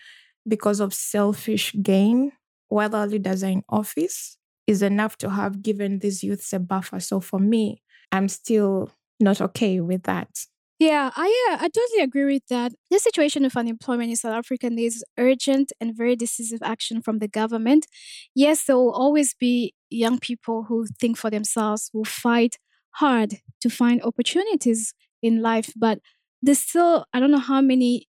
[0.47, 2.31] because of selfish gain
[2.69, 6.99] while our leaders are in office is enough to have given these youths a buffer.
[6.99, 10.29] So for me, I'm still not okay with that.
[10.77, 12.73] Yeah, I uh, I totally agree with that.
[12.91, 17.29] The situation of unemployment in South Africa needs urgent and very decisive action from the
[17.29, 17.87] government.
[18.33, 22.57] Yes, there will always be young people who think for themselves, who fight
[22.95, 25.99] hard to find opportunities in life, but
[26.41, 28.07] there's still I don't know how many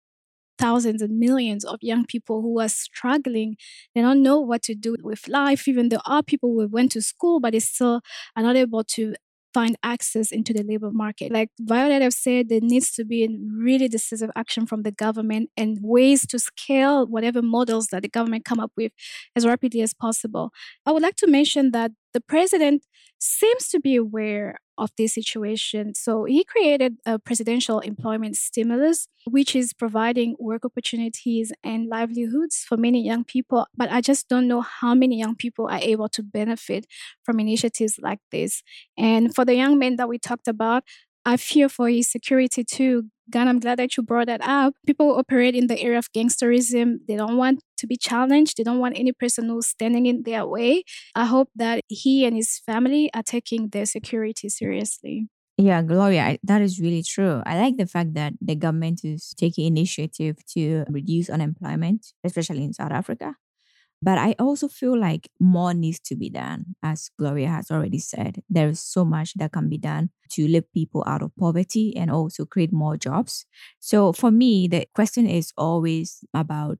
[0.58, 3.56] thousands and millions of young people who are struggling.
[3.94, 5.66] They don't know what to do with life.
[5.68, 8.00] Even there are people who went to school, but they still
[8.36, 9.14] are not able to
[9.52, 11.30] find access into the labor market.
[11.30, 15.78] Like Violet have said, there needs to be really decisive action from the government and
[15.82, 18.92] ways to scale whatever models that the government come up with
[19.36, 20.52] as rapidly as possible.
[20.86, 22.84] I would like to mention that the president
[23.18, 25.94] seems to be aware of this situation.
[25.94, 32.76] So he created a presidential employment stimulus, which is providing work opportunities and livelihoods for
[32.76, 33.66] many young people.
[33.76, 36.86] But I just don't know how many young people are able to benefit
[37.22, 38.62] from initiatives like this.
[38.98, 40.84] And for the young men that we talked about,
[41.24, 43.04] I fear for his security too.
[43.30, 44.74] God, I'm glad that you brought that up.
[44.86, 46.98] People operate in the area of gangsterism.
[47.06, 48.56] They don't want to be challenged.
[48.56, 50.82] They don't want any person who's standing in their way.
[51.14, 55.28] I hope that he and his family are taking their security seriously.
[55.58, 57.42] Yeah, Gloria, that is really true.
[57.46, 62.72] I like the fact that the government is taking initiative to reduce unemployment, especially in
[62.72, 63.36] South Africa.
[64.02, 66.74] But I also feel like more needs to be done.
[66.82, 70.72] As Gloria has already said, there is so much that can be done to lift
[70.74, 73.46] people out of poverty and also create more jobs.
[73.78, 76.78] So for me, the question is always about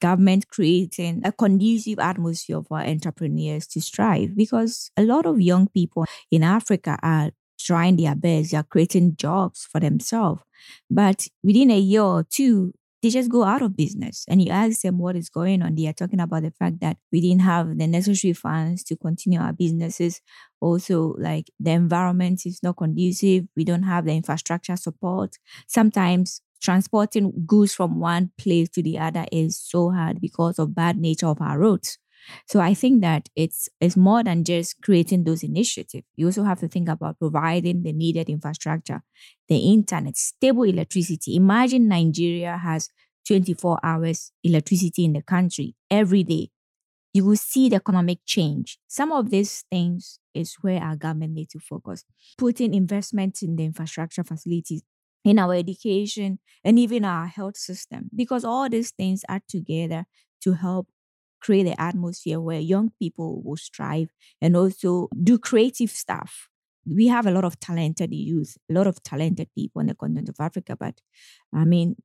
[0.00, 6.04] government creating a conducive atmosphere for entrepreneurs to strive because a lot of young people
[6.30, 10.42] in Africa are trying their best, they are creating jobs for themselves.
[10.90, 12.74] But within a year or two,
[13.04, 14.24] they just go out of business.
[14.28, 15.74] And you ask them what is going on.
[15.74, 19.38] They are talking about the fact that we didn't have the necessary funds to continue
[19.40, 20.22] our businesses.
[20.60, 23.44] Also, like the environment is not conducive.
[23.56, 25.36] We don't have the infrastructure support.
[25.68, 30.96] Sometimes transporting goods from one place to the other is so hard because of bad
[30.98, 31.98] nature of our roads.
[32.46, 36.06] So I think that it's it's more than just creating those initiatives.
[36.16, 39.02] You also have to think about providing the needed infrastructure,
[39.48, 41.36] the internet, stable electricity.
[41.36, 42.88] Imagine Nigeria has
[43.26, 46.50] 24 hours electricity in the country every day.
[47.12, 48.78] You will see the economic change.
[48.88, 52.04] Some of these things is where our government needs to focus.
[52.36, 54.82] Putting investment in the infrastructure facilities,
[55.24, 60.06] in our education, and even our health system, because all these things are together
[60.42, 60.88] to help
[61.44, 64.08] create an atmosphere where young people will strive
[64.40, 66.48] and also do creative stuff.
[66.86, 70.28] We have a lot of talented youth, a lot of talented people in the continent
[70.28, 71.00] of Africa, but
[71.52, 71.96] I mean,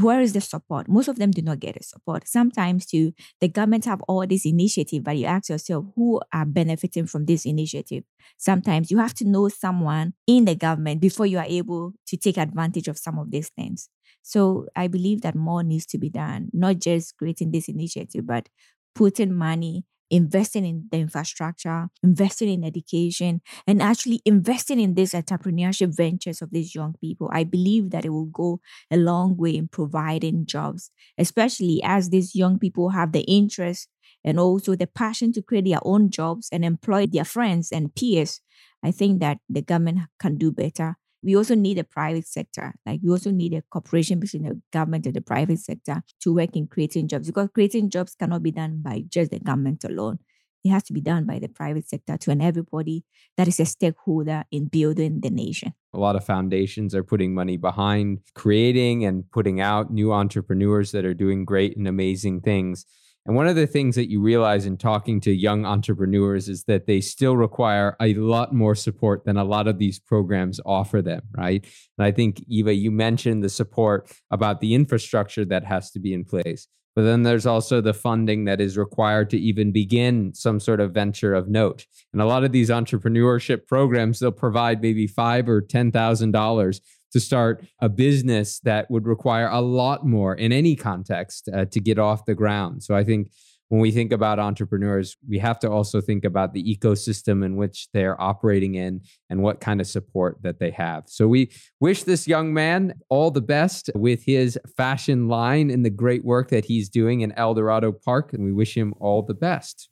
[0.00, 0.86] where is the support?
[0.86, 2.28] Most of them do not get a support.
[2.28, 7.06] Sometimes too, the government have all this initiative, but you ask yourself who are benefiting
[7.06, 8.04] from this initiative.
[8.36, 12.36] Sometimes you have to know someone in the government before you are able to take
[12.36, 13.88] advantage of some of these things.
[14.28, 18.50] So I believe that more needs to be done, not just creating this initiative, but
[18.94, 25.96] putting money, investing in the infrastructure, investing in education, and actually investing in these entrepreneurship
[25.96, 27.30] ventures of these young people.
[27.32, 28.60] I believe that it will go
[28.90, 33.88] a long way in providing jobs, especially as these young people have the interest
[34.22, 38.42] and also the passion to create their own jobs and employ their friends and peers.
[38.82, 42.74] I think that the government can do better we also need a private sector.
[42.86, 46.56] Like we also need a cooperation between the government and the private sector to work
[46.56, 50.18] in creating jobs because creating jobs cannot be done by just the government alone.
[50.64, 53.04] It has to be done by the private sector to and everybody
[53.36, 55.72] that is a stakeholder in building the nation.
[55.94, 61.04] A lot of foundations are putting money behind creating and putting out new entrepreneurs that
[61.04, 62.84] are doing great and amazing things.
[63.28, 66.86] And one of the things that you realize in talking to young entrepreneurs is that
[66.86, 71.20] they still require a lot more support than a lot of these programs offer them,
[71.36, 71.62] right?
[71.98, 76.14] And I think, Eva, you mentioned the support about the infrastructure that has to be
[76.14, 76.68] in place.
[76.96, 80.94] But then there's also the funding that is required to even begin some sort of
[80.94, 81.84] venture of note.
[82.14, 86.80] And a lot of these entrepreneurship programs, they'll provide maybe five or ten thousand dollars
[87.12, 91.80] to start a business that would require a lot more in any context uh, to
[91.80, 92.82] get off the ground.
[92.82, 93.30] So I think
[93.68, 97.88] when we think about entrepreneurs, we have to also think about the ecosystem in which
[97.92, 101.04] they're operating in and what kind of support that they have.
[101.06, 105.90] So we wish this young man all the best with his fashion line and the
[105.90, 109.90] great work that he's doing in Eldorado Park, and we wish him all the best.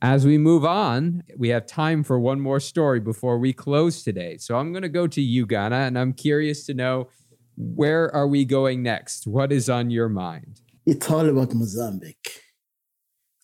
[0.00, 4.36] As we move on, we have time for one more story before we close today.
[4.36, 7.08] So I'm going to go to you, Ghana, and I'm curious to know
[7.56, 9.26] where are we going next?
[9.26, 10.60] What is on your mind?
[10.86, 12.42] It's all about Mozambique.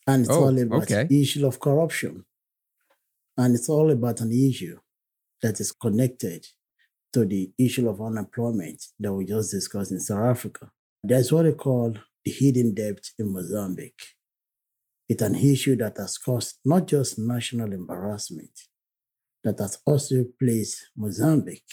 [0.07, 1.05] And it's Oh, all about okay.
[1.05, 2.24] the issue of corruption.
[3.36, 4.78] And it's all about an issue
[5.42, 6.46] that is connected
[7.14, 10.70] to the issue of unemployment that we just discussed in South Africa.
[11.02, 14.14] That's what they call the hidden debt in Mozambique.
[15.09, 18.50] It's an issue that has caused not just national embarrassment,
[19.42, 21.72] that has also placed Mozambique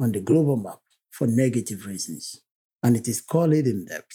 [0.00, 2.42] on the global map for negative reasons.
[2.82, 4.10] And it is called in debt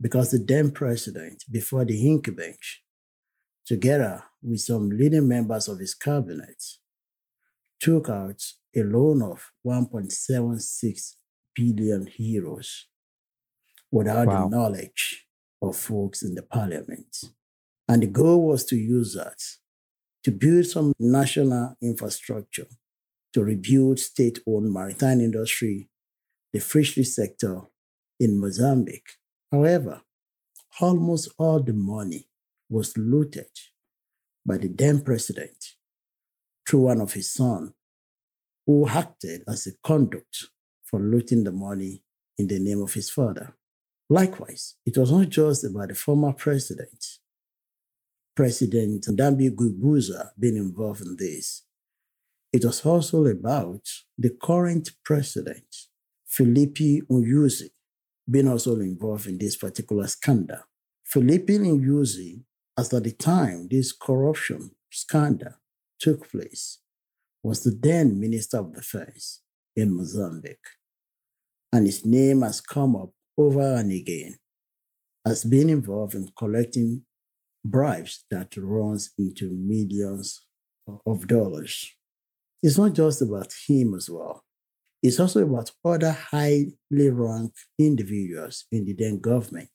[0.00, 2.82] because the then president, before the Hinky bench,
[3.66, 6.62] together with some leading members of his cabinet,
[7.80, 8.42] took out
[8.76, 11.14] a loan of 1.76
[11.54, 12.84] billion euros
[13.90, 14.44] without Wow.
[14.48, 15.26] the knowledge
[15.60, 17.16] of folks in the parliament.
[17.88, 19.42] And the goal was to use that
[20.24, 22.66] to build some national infrastructure
[23.32, 25.88] to rebuild state owned maritime industry,
[26.52, 27.62] the fisheries sector
[28.20, 29.10] in Mozambique.
[29.50, 30.02] However,
[30.80, 32.28] almost all the money
[32.68, 33.50] was looted
[34.44, 35.74] by the then president
[36.66, 37.72] through one of his sons,
[38.66, 40.36] who acted as a conduit
[40.84, 42.02] for looting the money
[42.36, 43.54] in the name of his father.
[44.10, 47.18] Likewise, it was not just about the former president,
[48.38, 51.64] President Ndambi Guebuza, being involved in this.
[52.52, 53.82] It was also about
[54.16, 55.66] the current president,
[56.24, 57.70] Filipe Nyusi,
[58.30, 60.60] being also involved in this particular scandal.
[61.04, 62.44] Filipe Nyusi,
[62.78, 65.54] as at the time this corruption scandal
[65.98, 66.78] took place,
[67.42, 69.40] was the then Minister of Defense
[69.74, 70.76] in Mozambique.
[71.72, 74.36] And his name has come up over and again
[75.26, 77.02] as being involved in collecting
[77.70, 80.44] bribes that runs into millions
[81.06, 81.92] of dollars.
[82.62, 84.44] It's not just about him as well.
[85.02, 86.72] It's also about other highly
[87.10, 89.70] ranked individuals in the then government,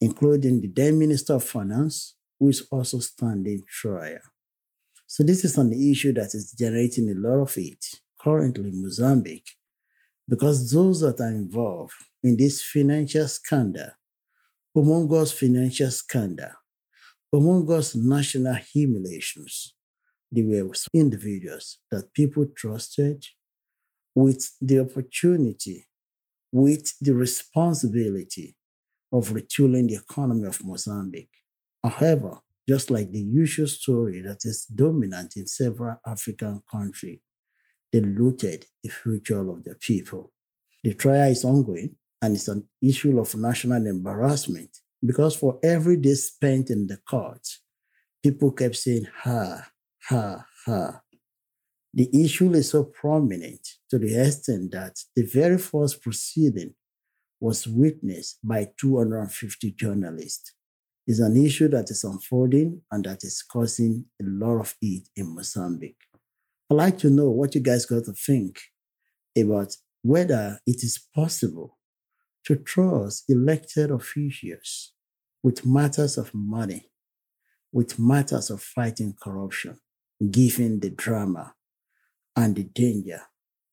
[0.00, 4.20] including the then Minister of Finance, who is also standing trial.
[5.06, 7.84] So this is an issue that is generating a lot of heat
[8.18, 9.50] currently in Mozambique,
[10.28, 11.92] because those that are involved
[12.22, 13.90] in this financial scandal,
[14.74, 16.52] among us financial scandal,
[17.32, 19.74] among us national humiliations,
[20.32, 23.24] they were individuals that people trusted
[24.14, 25.86] with the opportunity,
[26.52, 28.56] with the responsibility
[29.12, 31.30] of retooling the economy of Mozambique.
[31.82, 37.20] However, just like the usual story that is dominant in several African countries,
[37.92, 40.32] they looted the future of the people.
[40.84, 46.14] The trial is ongoing and it's an issue of national embarrassment because for every day
[46.14, 47.46] spent in the court,
[48.22, 49.70] people kept saying, ha,
[50.08, 51.00] ha, ha.
[51.92, 56.74] The issue is so prominent to the extent that the very first proceeding
[57.40, 60.52] was witnessed by 250 journalists.
[61.06, 65.34] It's an issue that is unfolding and that is causing a lot of heat in
[65.34, 65.96] Mozambique.
[66.70, 68.60] I'd like to know what you guys got to think
[69.36, 71.78] about whether it is possible
[72.44, 74.92] to trust elected officials
[75.42, 76.90] with matters of money,
[77.72, 79.78] with matters of fighting corruption,
[80.30, 81.54] given the drama
[82.36, 83.20] and the danger,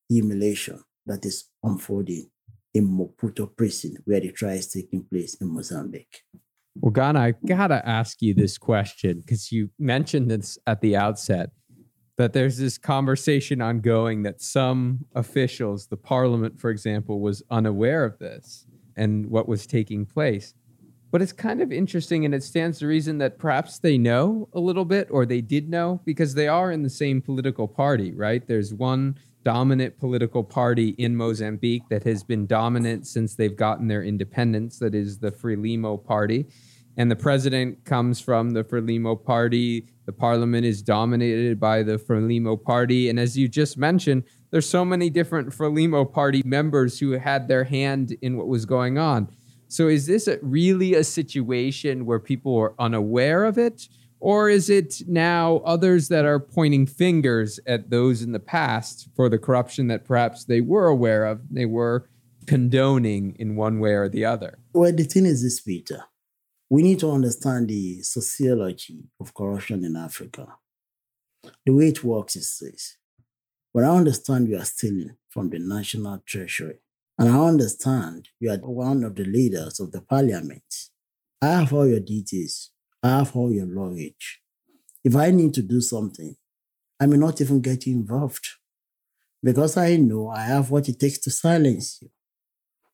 [0.10, 2.30] humiliation that is unfolding
[2.74, 6.24] in Maputo prison, where the trial is taking place in Mozambique.
[6.80, 11.50] Well, Ghana, I gotta ask you this question because you mentioned this at the outset
[12.18, 18.18] that there's this conversation ongoing that some officials, the parliament, for example, was unaware of
[18.18, 18.66] this
[18.96, 20.56] and what was taking place.
[21.10, 24.60] But it's kind of interesting, and it stands to reason that perhaps they know a
[24.60, 28.46] little bit or they did know because they are in the same political party, right?
[28.46, 34.04] There's one dominant political party in Mozambique that has been dominant since they've gotten their
[34.04, 36.48] independence, that is the Frelimo party.
[36.98, 39.88] And the president comes from the Frelimo party.
[40.08, 43.10] The parliament is dominated by the Frelimo party.
[43.10, 47.66] And as you just mentioned, there's so many different Frelimo party members who had their
[47.66, 49.30] hand in what was going on.
[49.68, 53.90] So is this a, really a situation where people are unaware of it?
[54.22, 59.28] Or is it now others that are pointing fingers at those in the past for
[59.28, 62.10] the corruption that perhaps they were aware of, they were
[62.46, 64.58] condoning in one way or the other?
[64.74, 66.06] Well, the thing is this, Peter.
[66.70, 70.48] We need to understand the sociology of corruption in Africa.
[71.66, 72.98] The way it works is this.
[73.72, 76.80] When I understand you are stealing from the national treasury,
[77.18, 80.90] and I understand you are one of the leaders of the parliament,
[81.42, 82.72] I have all your details
[83.04, 84.42] I have all your luggage.
[85.04, 86.36] If I need to do something,
[87.00, 88.48] I may not even get involved
[89.44, 92.10] because I know I have what it takes to silence you.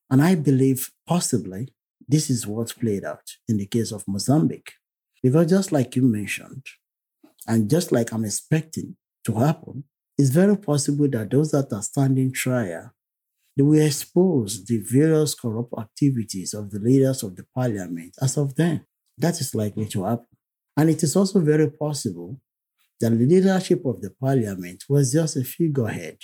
[0.10, 1.74] And I believe possibly
[2.08, 4.74] this is what played out in the case of Mozambique.
[5.22, 6.66] Because just like you mentioned,
[7.48, 8.96] and just like I'm expecting
[9.26, 9.86] to happen,
[10.18, 12.92] it's very possible that those that are standing trial,
[13.56, 18.56] they will expose the various corrupt activities of the leaders of the parliament as of
[18.56, 18.86] then.
[19.18, 20.28] That is likely to happen.
[20.76, 22.40] And it is also very possible
[23.00, 26.18] that the leadership of the parliament was just a figurehead,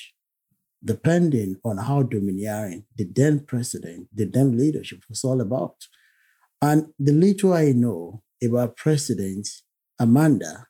[0.84, 5.88] depending on how domineering the then president, the then leadership was all about.
[6.62, 9.48] And the little I know about President
[10.00, 10.66] Armando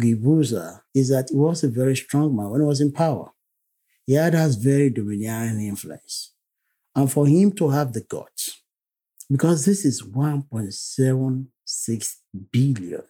[0.00, 3.30] Guebuza is that he was a very strong man when he was in power.
[4.06, 6.32] He had has very domineering influence.
[6.94, 8.60] And for him to have the guts
[9.30, 12.14] because this is 1.76
[12.52, 13.02] billion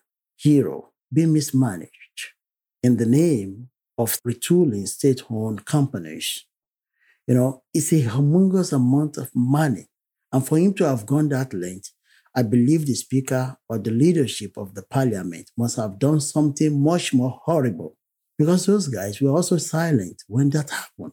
[0.44, 2.30] euro being mismanaged
[2.82, 6.44] in the name of retooling state-owned companies.
[7.26, 9.86] You know, it's a humongous amount of money.
[10.32, 11.92] And for him to have gone that length,
[12.34, 17.14] I believe the speaker or the leadership of the parliament must have done something much
[17.14, 17.96] more horrible
[18.36, 21.12] because those guys were also silent when that happened.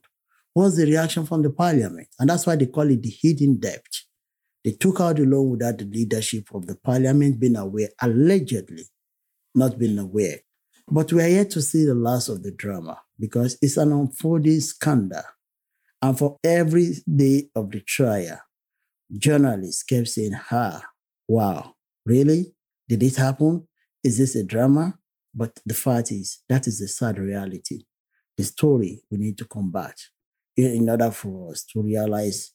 [0.53, 2.07] What was the reaction from the parliament?
[2.19, 3.85] And that's why they call it the hidden debt.
[4.63, 8.85] They took out the loan without the leadership of the parliament being aware, allegedly
[9.55, 10.39] not being aware.
[10.93, 14.59] But we are yet to see the last of the drama because it's an unfolding
[14.59, 15.21] scandal.
[16.01, 18.41] And for every day of the trial,
[19.17, 20.83] journalists kept saying, Ha,
[21.29, 21.75] wow,
[22.05, 22.53] really?
[22.89, 23.69] Did it happen?
[24.03, 24.97] Is this a drama?
[25.33, 27.83] But the fact is, that is the sad reality.
[28.35, 29.97] The story we need to combat
[30.57, 32.51] in order for us to realize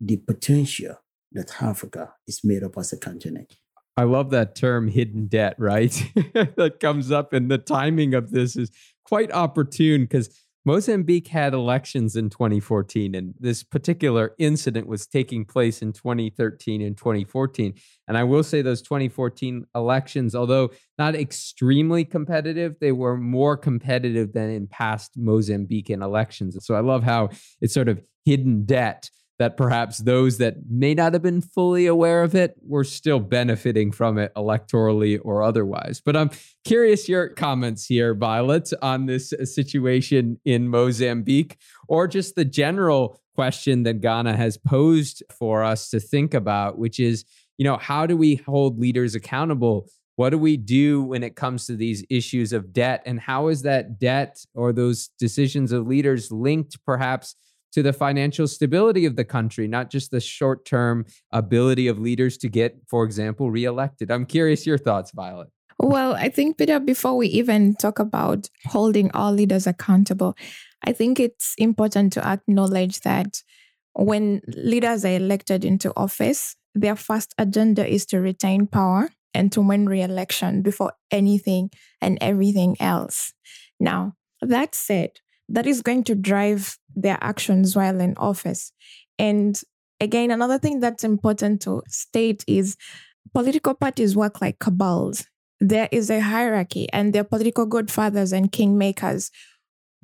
[0.00, 0.94] the potential
[1.32, 3.56] that Africa is made up as a continent.
[3.96, 5.90] I love that term hidden debt, right?
[6.34, 8.70] that comes up, and the timing of this is
[9.04, 10.30] quite opportune because
[10.64, 16.96] Mozambique had elections in 2014, and this particular incident was taking place in 2013 and
[16.96, 17.74] 2014.
[18.06, 24.32] And I will say those 2014 elections, although not extremely competitive, they were more competitive
[24.32, 26.56] than in past Mozambican elections.
[26.64, 27.30] So I love how
[27.60, 29.10] it's sort of hidden debt
[29.42, 33.90] that perhaps those that may not have been fully aware of it were still benefiting
[33.90, 36.00] from it electorally or otherwise.
[36.00, 36.30] But I'm
[36.64, 41.56] curious your comments here, Violet, on this uh, situation in Mozambique,
[41.88, 47.00] or just the general question that Ghana has posed for us to think about, which
[47.00, 47.24] is,
[47.58, 49.88] you know, how do we hold leaders accountable?
[50.14, 53.02] What do we do when it comes to these issues of debt?
[53.06, 57.34] And how is that debt or those decisions of leaders linked perhaps
[57.72, 62.36] to the financial stability of the country, not just the short term ability of leaders
[62.38, 64.10] to get, for example, reelected.
[64.10, 65.48] I'm curious your thoughts, Violet.
[65.78, 70.36] Well, I think, Peter, before we even talk about holding all leaders accountable,
[70.84, 73.42] I think it's important to acknowledge that
[73.94, 79.60] when leaders are elected into office, their first agenda is to retain power and to
[79.60, 81.70] win re election before anything
[82.00, 83.32] and everything else.
[83.80, 85.10] Now, that said,
[85.48, 88.72] that is going to drive their actions while in office.
[89.18, 89.60] And
[90.00, 92.76] again, another thing that's important to state is
[93.34, 95.26] political parties work like cabals.
[95.60, 99.30] There is a hierarchy, and they're political godfathers and kingmakers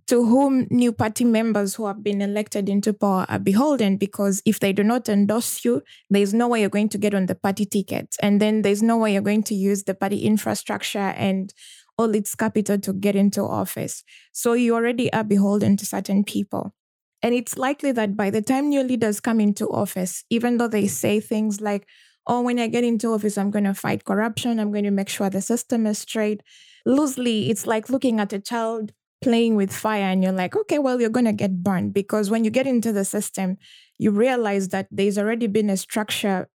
[0.08, 4.58] to whom new party members who have been elected into power are beholden because if
[4.58, 7.66] they do not endorse you, there's no way you're going to get on the party
[7.66, 8.16] ticket.
[8.22, 11.52] And then there's no way you're going to use the party infrastructure and
[11.98, 14.04] all its capital to get into office.
[14.32, 16.74] So you already are beholden to certain people.
[17.22, 20.86] And it's likely that by the time new leaders come into office, even though they
[20.86, 21.86] say things like,
[22.26, 25.08] oh, when I get into office, I'm going to fight corruption, I'm going to make
[25.08, 26.42] sure the system is straight.
[26.86, 31.00] Loosely, it's like looking at a child playing with fire and you're like, okay, well,
[31.00, 33.56] you're going to get burned because when you get into the system,
[33.98, 36.48] you realize that there's already been a structure,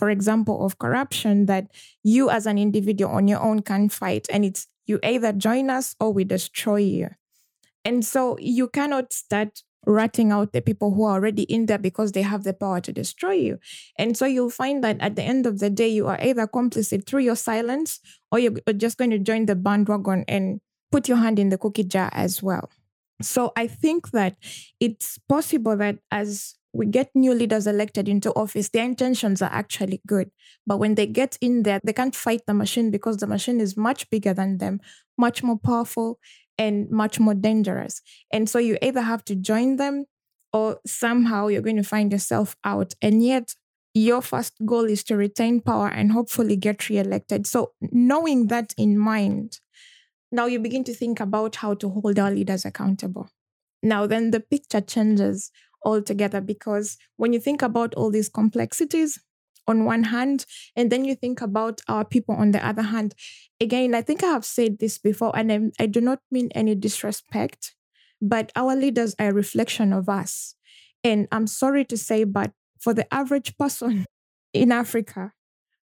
[0.00, 1.66] for example, of corruption that
[2.02, 4.26] you as an individual on your own can fight.
[4.32, 7.10] And it's you either join us or we destroy you.
[7.84, 12.12] And so you cannot start ratting out the people who are already in there because
[12.12, 13.58] they have the power to destroy you.
[13.98, 17.04] And so you'll find that at the end of the day, you are either complicit
[17.04, 18.00] through your silence
[18.32, 21.84] or you're just going to join the bandwagon and put your hand in the cookie
[21.84, 22.70] jar as well.
[23.20, 24.36] So I think that
[24.80, 30.00] it's possible that as we get new leaders elected into office, their intentions are actually
[30.06, 30.30] good.
[30.66, 33.76] But when they get in there, they can't fight the machine because the machine is
[33.76, 34.80] much bigger than them,
[35.18, 36.18] much more powerful,
[36.58, 38.02] and much more dangerous.
[38.32, 40.04] And so you either have to join them
[40.52, 42.94] or somehow you're going to find yourself out.
[43.00, 43.54] And yet,
[43.94, 47.46] your first goal is to retain power and hopefully get reelected.
[47.46, 49.58] So, knowing that in mind,
[50.30, 53.28] now you begin to think about how to hold our leaders accountable.
[53.82, 55.50] Now, then the picture changes
[55.84, 59.18] altogether because when you think about all these complexities,
[59.66, 63.14] on one hand, and then you think about our people on the other hand.
[63.60, 66.74] Again, I think I have said this before, and I, I do not mean any
[66.74, 67.74] disrespect,
[68.20, 70.56] but our leaders are a reflection of us.
[71.04, 74.06] And I'm sorry to say, but for the average person
[74.52, 75.32] in Africa,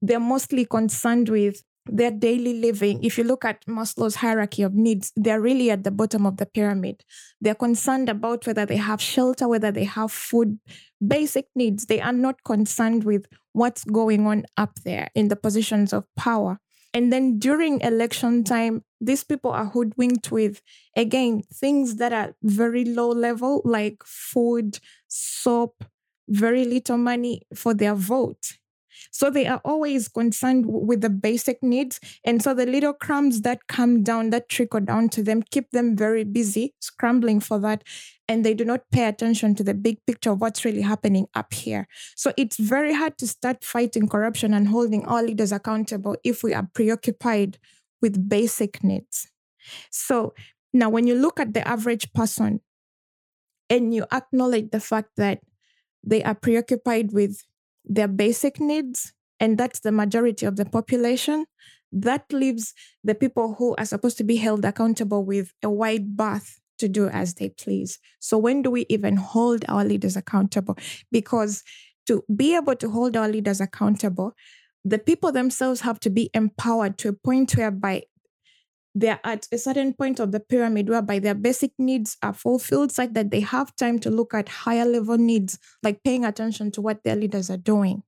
[0.03, 1.62] they're mostly concerned with
[1.93, 5.91] their daily living, if you look at Maslow's hierarchy of needs, they're really at the
[5.91, 7.05] bottom of the pyramid.
[7.41, 10.59] They're concerned about whether they have shelter, whether they have food,
[11.07, 11.86] basic needs.
[11.86, 16.59] They are not concerned with what's going on up there in the positions of power.
[16.93, 20.61] And then during election time, these people are hoodwinked with,
[20.97, 24.78] again, things that are very low level, like food,
[25.09, 25.84] soap,
[26.28, 28.59] very little money for their vote.
[29.11, 32.01] So they are always concerned with the basic needs.
[32.24, 35.96] And so the little crumbs that come down, that trickle down to them, keep them
[35.96, 37.84] very busy, scrambling for that.
[38.28, 41.53] And they do not pay attention to the big picture of what's really happening up
[41.53, 41.88] here.
[42.16, 46.55] So it's very hard to start fighting corruption and holding our leaders accountable if we
[46.55, 47.59] are preoccupied
[48.01, 49.28] with basic needs.
[49.90, 50.32] So
[50.72, 52.61] now, when you look at the average person
[53.68, 55.40] and you acknowledge the fact that
[56.03, 57.42] they are preoccupied with
[57.91, 61.45] their basic needs, and that's the majority of the population,
[61.93, 62.72] that leaves
[63.03, 67.09] the people who are supposed to be held accountable with a wide berth to do
[67.09, 67.99] as they please.
[68.20, 70.78] So, when do we even hold our leaders accountable?
[71.11, 71.64] Because
[72.07, 74.34] to be able to hold our leaders accountable,
[74.84, 78.05] the people themselves have to be empowered to a point whereby
[78.95, 83.12] they're at a certain point of the pyramid whereby their basic needs are fulfilled such
[83.12, 87.05] that they have time to look at higher level needs, like paying attention to what
[87.05, 88.03] their leaders are doing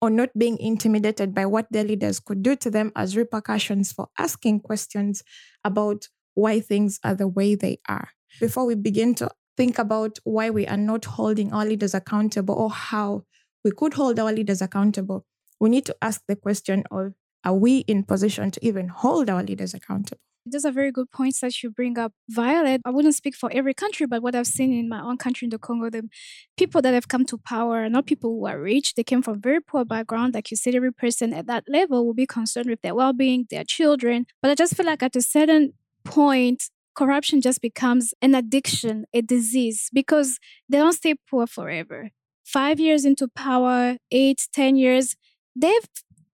[0.00, 4.08] or not being intimidated by what their leaders could do to them as repercussions for
[4.18, 5.22] asking questions
[5.64, 8.08] about why things are the way they are.
[8.40, 12.70] Before we begin to think about why we are not holding our leaders accountable or
[12.70, 13.24] how
[13.64, 15.26] we could hold our leaders accountable,
[15.58, 17.12] we need to ask the question of
[17.44, 20.20] are we in position to even hold our leaders accountable?
[20.46, 22.80] Those are very good points that you bring up, Violet.
[22.86, 25.50] I wouldn't speak for every country, but what I've seen in my own country, in
[25.50, 26.08] the Congo, the
[26.56, 28.94] people that have come to power are not people who are rich.
[28.94, 30.32] They came from very poor background.
[30.34, 33.64] Like you said, every person at that level will be concerned with their well-being, their
[33.64, 34.26] children.
[34.40, 35.74] But I just feel like at a certain
[36.04, 40.38] point, corruption just becomes an addiction, a disease, because
[40.70, 42.10] they don't stay poor forever.
[42.44, 45.16] Five years into power, eight, ten years,
[45.54, 45.88] they've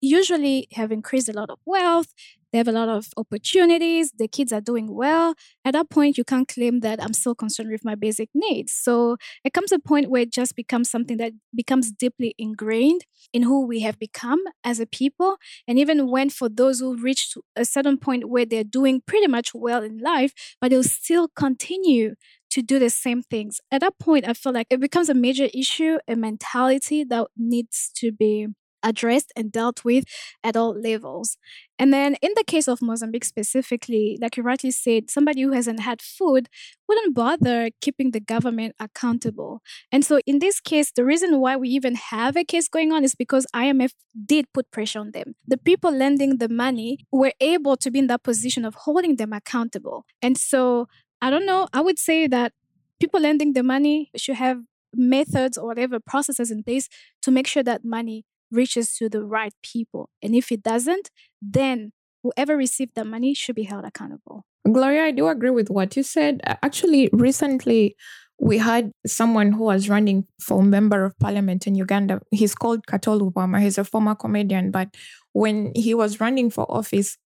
[0.02, 2.12] usually have increased a lot of wealth.
[2.52, 4.12] They have a lot of opportunities.
[4.18, 5.34] The kids are doing well.
[5.64, 8.72] At that point, you can't claim that I'm still concerned with my basic needs.
[8.74, 13.42] So it comes a point where it just becomes something that becomes deeply ingrained in
[13.44, 15.36] who we have become as a people.
[15.66, 19.54] And even when for those who reach a certain point where they're doing pretty much
[19.54, 22.16] well in life, but they'll still continue
[22.50, 23.60] to do the same things.
[23.70, 27.90] At that point, I feel like it becomes a major issue, a mentality that needs
[27.96, 28.48] to be
[28.82, 30.04] addressed and dealt with
[30.42, 31.36] at all levels.
[31.78, 35.80] And then in the case of Mozambique specifically, like you rightly said, somebody who hasn't
[35.80, 36.48] had food
[36.88, 39.62] wouldn't bother keeping the government accountable.
[39.90, 43.04] And so in this case, the reason why we even have a case going on
[43.04, 43.92] is because IMF
[44.24, 45.34] did put pressure on them.
[45.46, 49.32] The people lending the money were able to be in that position of holding them
[49.32, 50.04] accountable.
[50.20, 50.86] And so
[51.20, 52.52] I don't know, I would say that
[53.00, 54.58] people lending the money should have
[54.94, 56.88] methods or whatever processes in place
[57.22, 60.10] to make sure that money reaches to the right people.
[60.22, 61.92] And if it doesn't, then
[62.22, 64.44] whoever received the money should be held accountable.
[64.70, 66.40] Gloria, I do agree with what you said.
[66.62, 67.96] Actually, recently
[68.40, 72.20] we had someone who was running for member of parliament in Uganda.
[72.30, 73.60] He's called Kato Lubwama.
[73.60, 74.88] He's a former comedian, but
[75.32, 77.16] when he was running for office,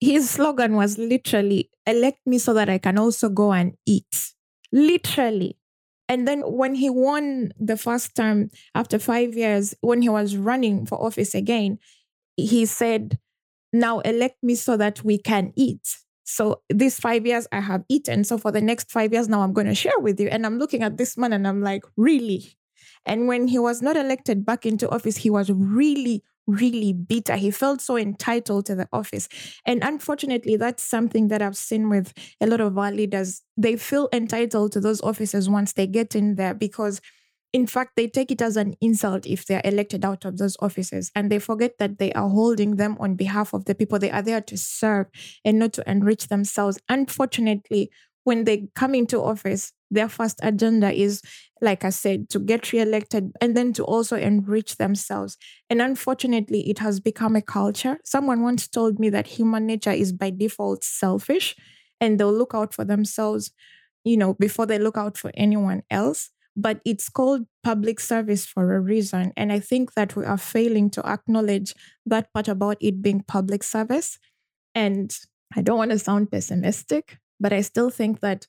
[0.00, 4.32] his slogan was literally elect me so that I can also go and eat.
[4.72, 5.56] Literally.
[6.08, 10.84] And then when he won the first time after five years, when he was running
[10.86, 11.78] for office again,
[12.36, 13.18] he said,
[13.72, 15.98] Now elect me so that we can eat.
[16.24, 18.24] So these five years I have eaten.
[18.24, 20.28] So for the next five years now, I'm going to share with you.
[20.28, 22.56] And I'm looking at this man and I'm like, Really?
[23.04, 27.36] And when he was not elected back into office, he was really, really bitter.
[27.36, 29.28] He felt so entitled to the office.
[29.64, 33.42] And unfortunately, that's something that I've seen with a lot of our leaders.
[33.56, 37.00] They feel entitled to those offices once they get in there because
[37.52, 41.10] in fact, they take it as an insult if they're elected out of those offices
[41.14, 43.98] and they forget that they are holding them on behalf of the people.
[43.98, 45.08] They are there to serve
[45.44, 46.78] and not to enrich themselves.
[46.88, 47.90] Unfortunately,
[48.24, 51.20] when they come into office, their first agenda is,
[51.62, 55.38] like I said, to get reelected and then to also enrich themselves.
[55.70, 57.98] And unfortunately, it has become a culture.
[58.04, 61.56] Someone once told me that human nature is by default selfish
[62.00, 63.52] and they'll look out for themselves,
[64.04, 66.30] you know, before they look out for anyone else.
[66.56, 69.32] But it's called public service for a reason.
[69.36, 73.62] And I think that we are failing to acknowledge that part about it being public
[73.62, 74.18] service.
[74.74, 75.16] And
[75.56, 78.46] I don't want to sound pessimistic, but I still think that,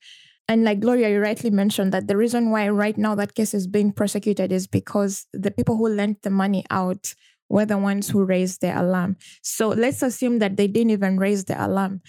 [0.47, 3.65] and like Gloria, you rightly mentioned that the reason why right now that case is
[3.65, 7.13] being prosecuted is because the people who lent the money out
[7.49, 9.15] were the ones who raised the alarm.
[9.41, 12.01] So let's assume that they didn't even raise the alarm.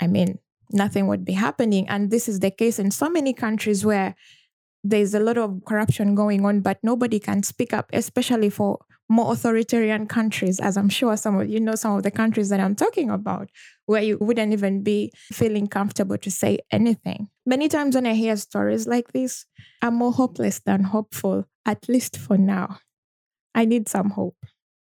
[0.00, 0.38] I mean,
[0.70, 1.88] nothing would be happening.
[1.88, 4.14] And this is the case in so many countries where
[4.84, 8.78] there's a lot of corruption going on, but nobody can speak up, especially for
[9.08, 12.60] more authoritarian countries, as I'm sure some of you know some of the countries that
[12.60, 13.48] I'm talking about,
[13.86, 17.28] where you wouldn't even be feeling comfortable to say anything.
[17.46, 19.46] Many times when I hear stories like this,
[19.82, 22.80] I'm more hopeless than hopeful, at least for now.
[23.54, 24.36] I need some hope.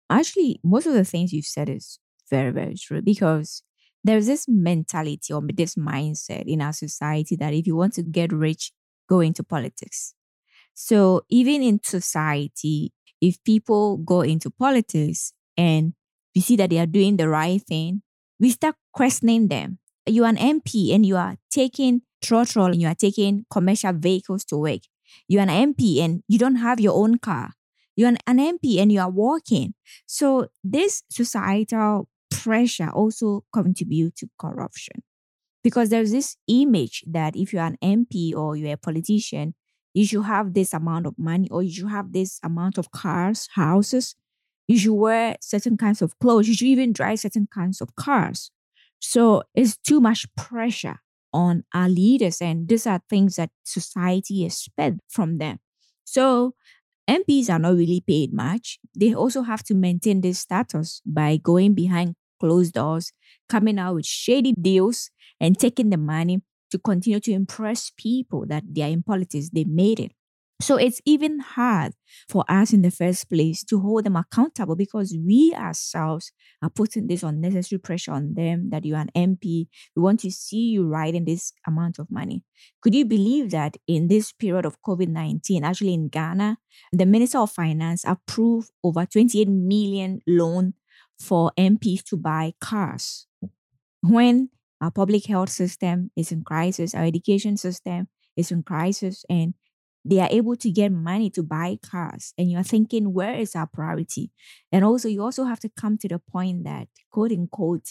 [0.09, 1.99] Actually, most of the things you've said is
[2.31, 3.63] very, very true because
[4.05, 8.33] there's this mentality or this mindset in our society that if you want to get
[8.33, 8.73] rich,
[9.09, 10.15] go into politics.
[10.75, 12.93] So even in society,
[13.23, 15.95] if people go into politics and
[16.35, 18.03] we see that they are doing the right thing,
[18.41, 19.79] we start questioning them.
[20.07, 24.57] You're an MP and you are taking trotro and you are taking commercial vehicles to
[24.57, 24.81] work.
[25.29, 27.53] You're an MP and you don't have your own car.
[27.95, 29.75] You're an, an MP and you are walking.
[30.07, 35.03] So this societal pressure also contribute to corruption
[35.63, 39.55] because there's this image that if you're an MP or you're a politician,
[39.95, 43.49] you should have this amount of money or you should have this amount of cars,
[43.55, 44.15] houses.
[44.69, 46.49] You should wear certain kinds of clothes.
[46.49, 48.51] You should even drive certain kinds of cars.
[49.01, 51.01] So it's too much pressure
[51.33, 52.41] on our leaders.
[52.41, 55.59] And these are things that society expect from them.
[56.05, 56.55] So
[57.09, 58.79] MPs are not really paid much.
[58.99, 63.13] They also have to maintain this status by going behind closed doors,
[63.49, 66.43] coming out with shady deals, and taking the money
[66.73, 70.13] to continue to impress people that they are in politics, they made it.
[70.63, 71.93] So it's even hard
[72.29, 76.31] for us in the first place to hold them accountable because we ourselves
[76.63, 79.67] are putting this unnecessary pressure on them that you're an MP.
[79.97, 82.45] We want to see you writing this amount of money.
[82.81, 86.59] Could you believe that in this period of COVID 19, actually in Ghana,
[86.93, 90.75] the Minister of Finance approved over 28 million loan
[91.19, 93.27] for MPs to buy cars?
[94.01, 94.51] When
[94.83, 96.95] our public health system is in crisis.
[96.95, 99.25] Our education system is in crisis.
[99.31, 99.55] And
[100.05, 102.35] they are able to get money to buy cars.
[102.37, 104.33] And you're thinking, where is our priority?
[104.73, 107.89] And also, you also have to come to the point that, quote unquote,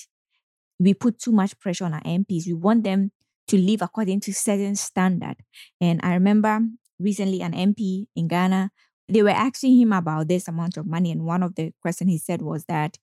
[0.78, 2.46] we put too much pressure on our MPs.
[2.48, 3.12] We want them
[3.48, 5.38] to live according to certain standard.
[5.80, 6.60] And I remember
[7.00, 8.72] recently an MP in Ghana
[9.12, 11.12] they were asking him about this amount of money.
[11.12, 12.98] And one of the questions he said was that,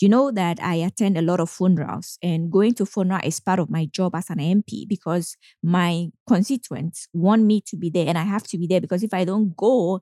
[0.00, 3.58] you know, that I attend a lot of funerals and going to funeral is part
[3.58, 8.18] of my job as an MP because my constituents want me to be there and
[8.18, 10.00] I have to be there because if I don't go,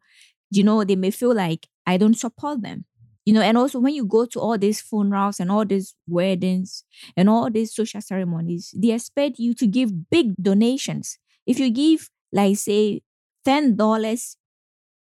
[0.51, 2.85] you know, they may feel like I don't support them.
[3.27, 6.85] You know, and also when you go to all these funerals and all these weddings
[7.17, 11.19] and all these social ceremonies, they expect you to give big donations.
[11.47, 13.03] If you give, like, say,
[13.45, 14.37] $10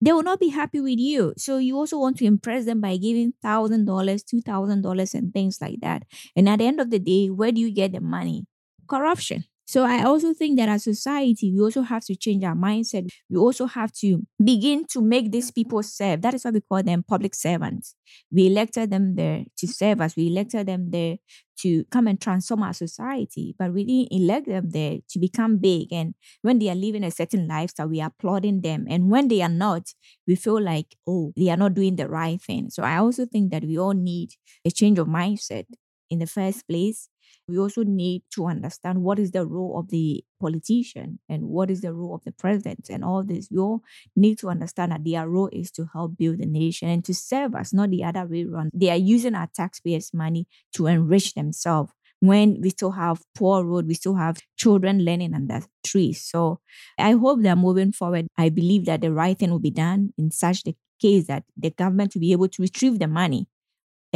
[0.01, 1.33] they will not be happy with you.
[1.37, 5.33] So you also want to impress them by giving thousand dollars, two thousand dollars, and
[5.33, 6.03] things like that.
[6.35, 8.45] And at the end of the day, where do you get the money?
[8.87, 9.45] Corruption.
[9.69, 13.09] So I also think that as society, we also have to change our mindset.
[13.29, 16.21] We also have to begin to make these people serve.
[16.21, 17.93] That is why we call them public servants.
[18.31, 20.15] We elected them there to serve us.
[20.15, 21.17] We elected them there
[21.63, 25.91] to come and transform our society, but we didn't elect them there to become big.
[25.91, 26.13] And
[26.43, 28.85] when they are living a certain lifestyle, we are applauding them.
[28.89, 29.93] And when they are not,
[30.27, 32.69] we feel like, oh, they are not doing the right thing.
[32.69, 34.29] So I also think that we all need
[34.65, 35.65] a change of mindset
[36.09, 37.09] in the first place.
[37.47, 41.81] We also need to understand what is the role of the politician and what is
[41.81, 43.49] the role of the president and all this.
[43.51, 43.83] We all
[44.15, 47.55] need to understand that their role is to help build the nation and to serve
[47.55, 48.71] us, not the other way around.
[48.73, 53.87] They are using our taxpayers' money to enrich themselves when we still have poor road,
[53.87, 56.23] we still have children learning under trees.
[56.23, 56.59] So
[56.97, 60.31] I hope that moving forward, I believe that the right thing will be done in
[60.31, 63.47] such the case that the government will be able to retrieve the money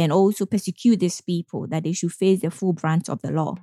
[0.02, 3.54] and also persecute these people, that they should face the full brunt of the law.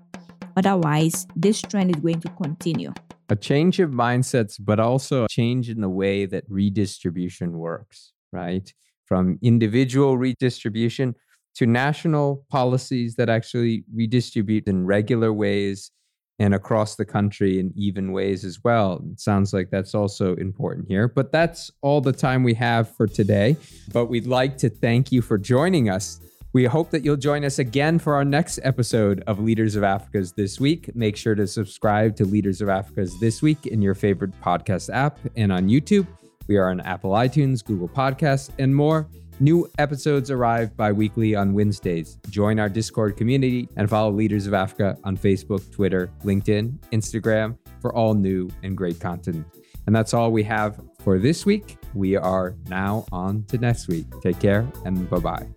[0.56, 2.94] Otherwise, this trend is going to continue.
[3.30, 8.74] A change of mindsets, but also a change in the way that redistribution works, right?
[9.06, 11.16] From individual redistribution
[11.56, 15.92] to national policies that actually redistribute in regular ways
[16.40, 19.04] and across the country in even ways as well.
[19.12, 21.08] It sounds like that's also important here.
[21.08, 23.58] But that's all the time we have for today.
[23.92, 26.22] But we'd like to thank you for joining us.
[26.52, 30.32] We hope that you'll join us again for our next episode of Leaders of Africa's
[30.32, 30.90] This Week.
[30.96, 35.20] Make sure to subscribe to Leaders of Africa's This Week in your favorite podcast app
[35.36, 36.08] and on YouTube.
[36.48, 39.08] We are on Apple iTunes, Google Podcasts, and more.
[39.42, 42.18] New episodes arrive bi weekly on Wednesdays.
[42.30, 47.96] Join our Discord community and follow Leaders of Africa on Facebook, Twitter, LinkedIn, Instagram for
[47.96, 49.46] all new and great content.
[49.88, 51.78] And that's all we have for this week.
[51.94, 54.08] We are now on to next week.
[54.22, 55.48] Take care and bye bye.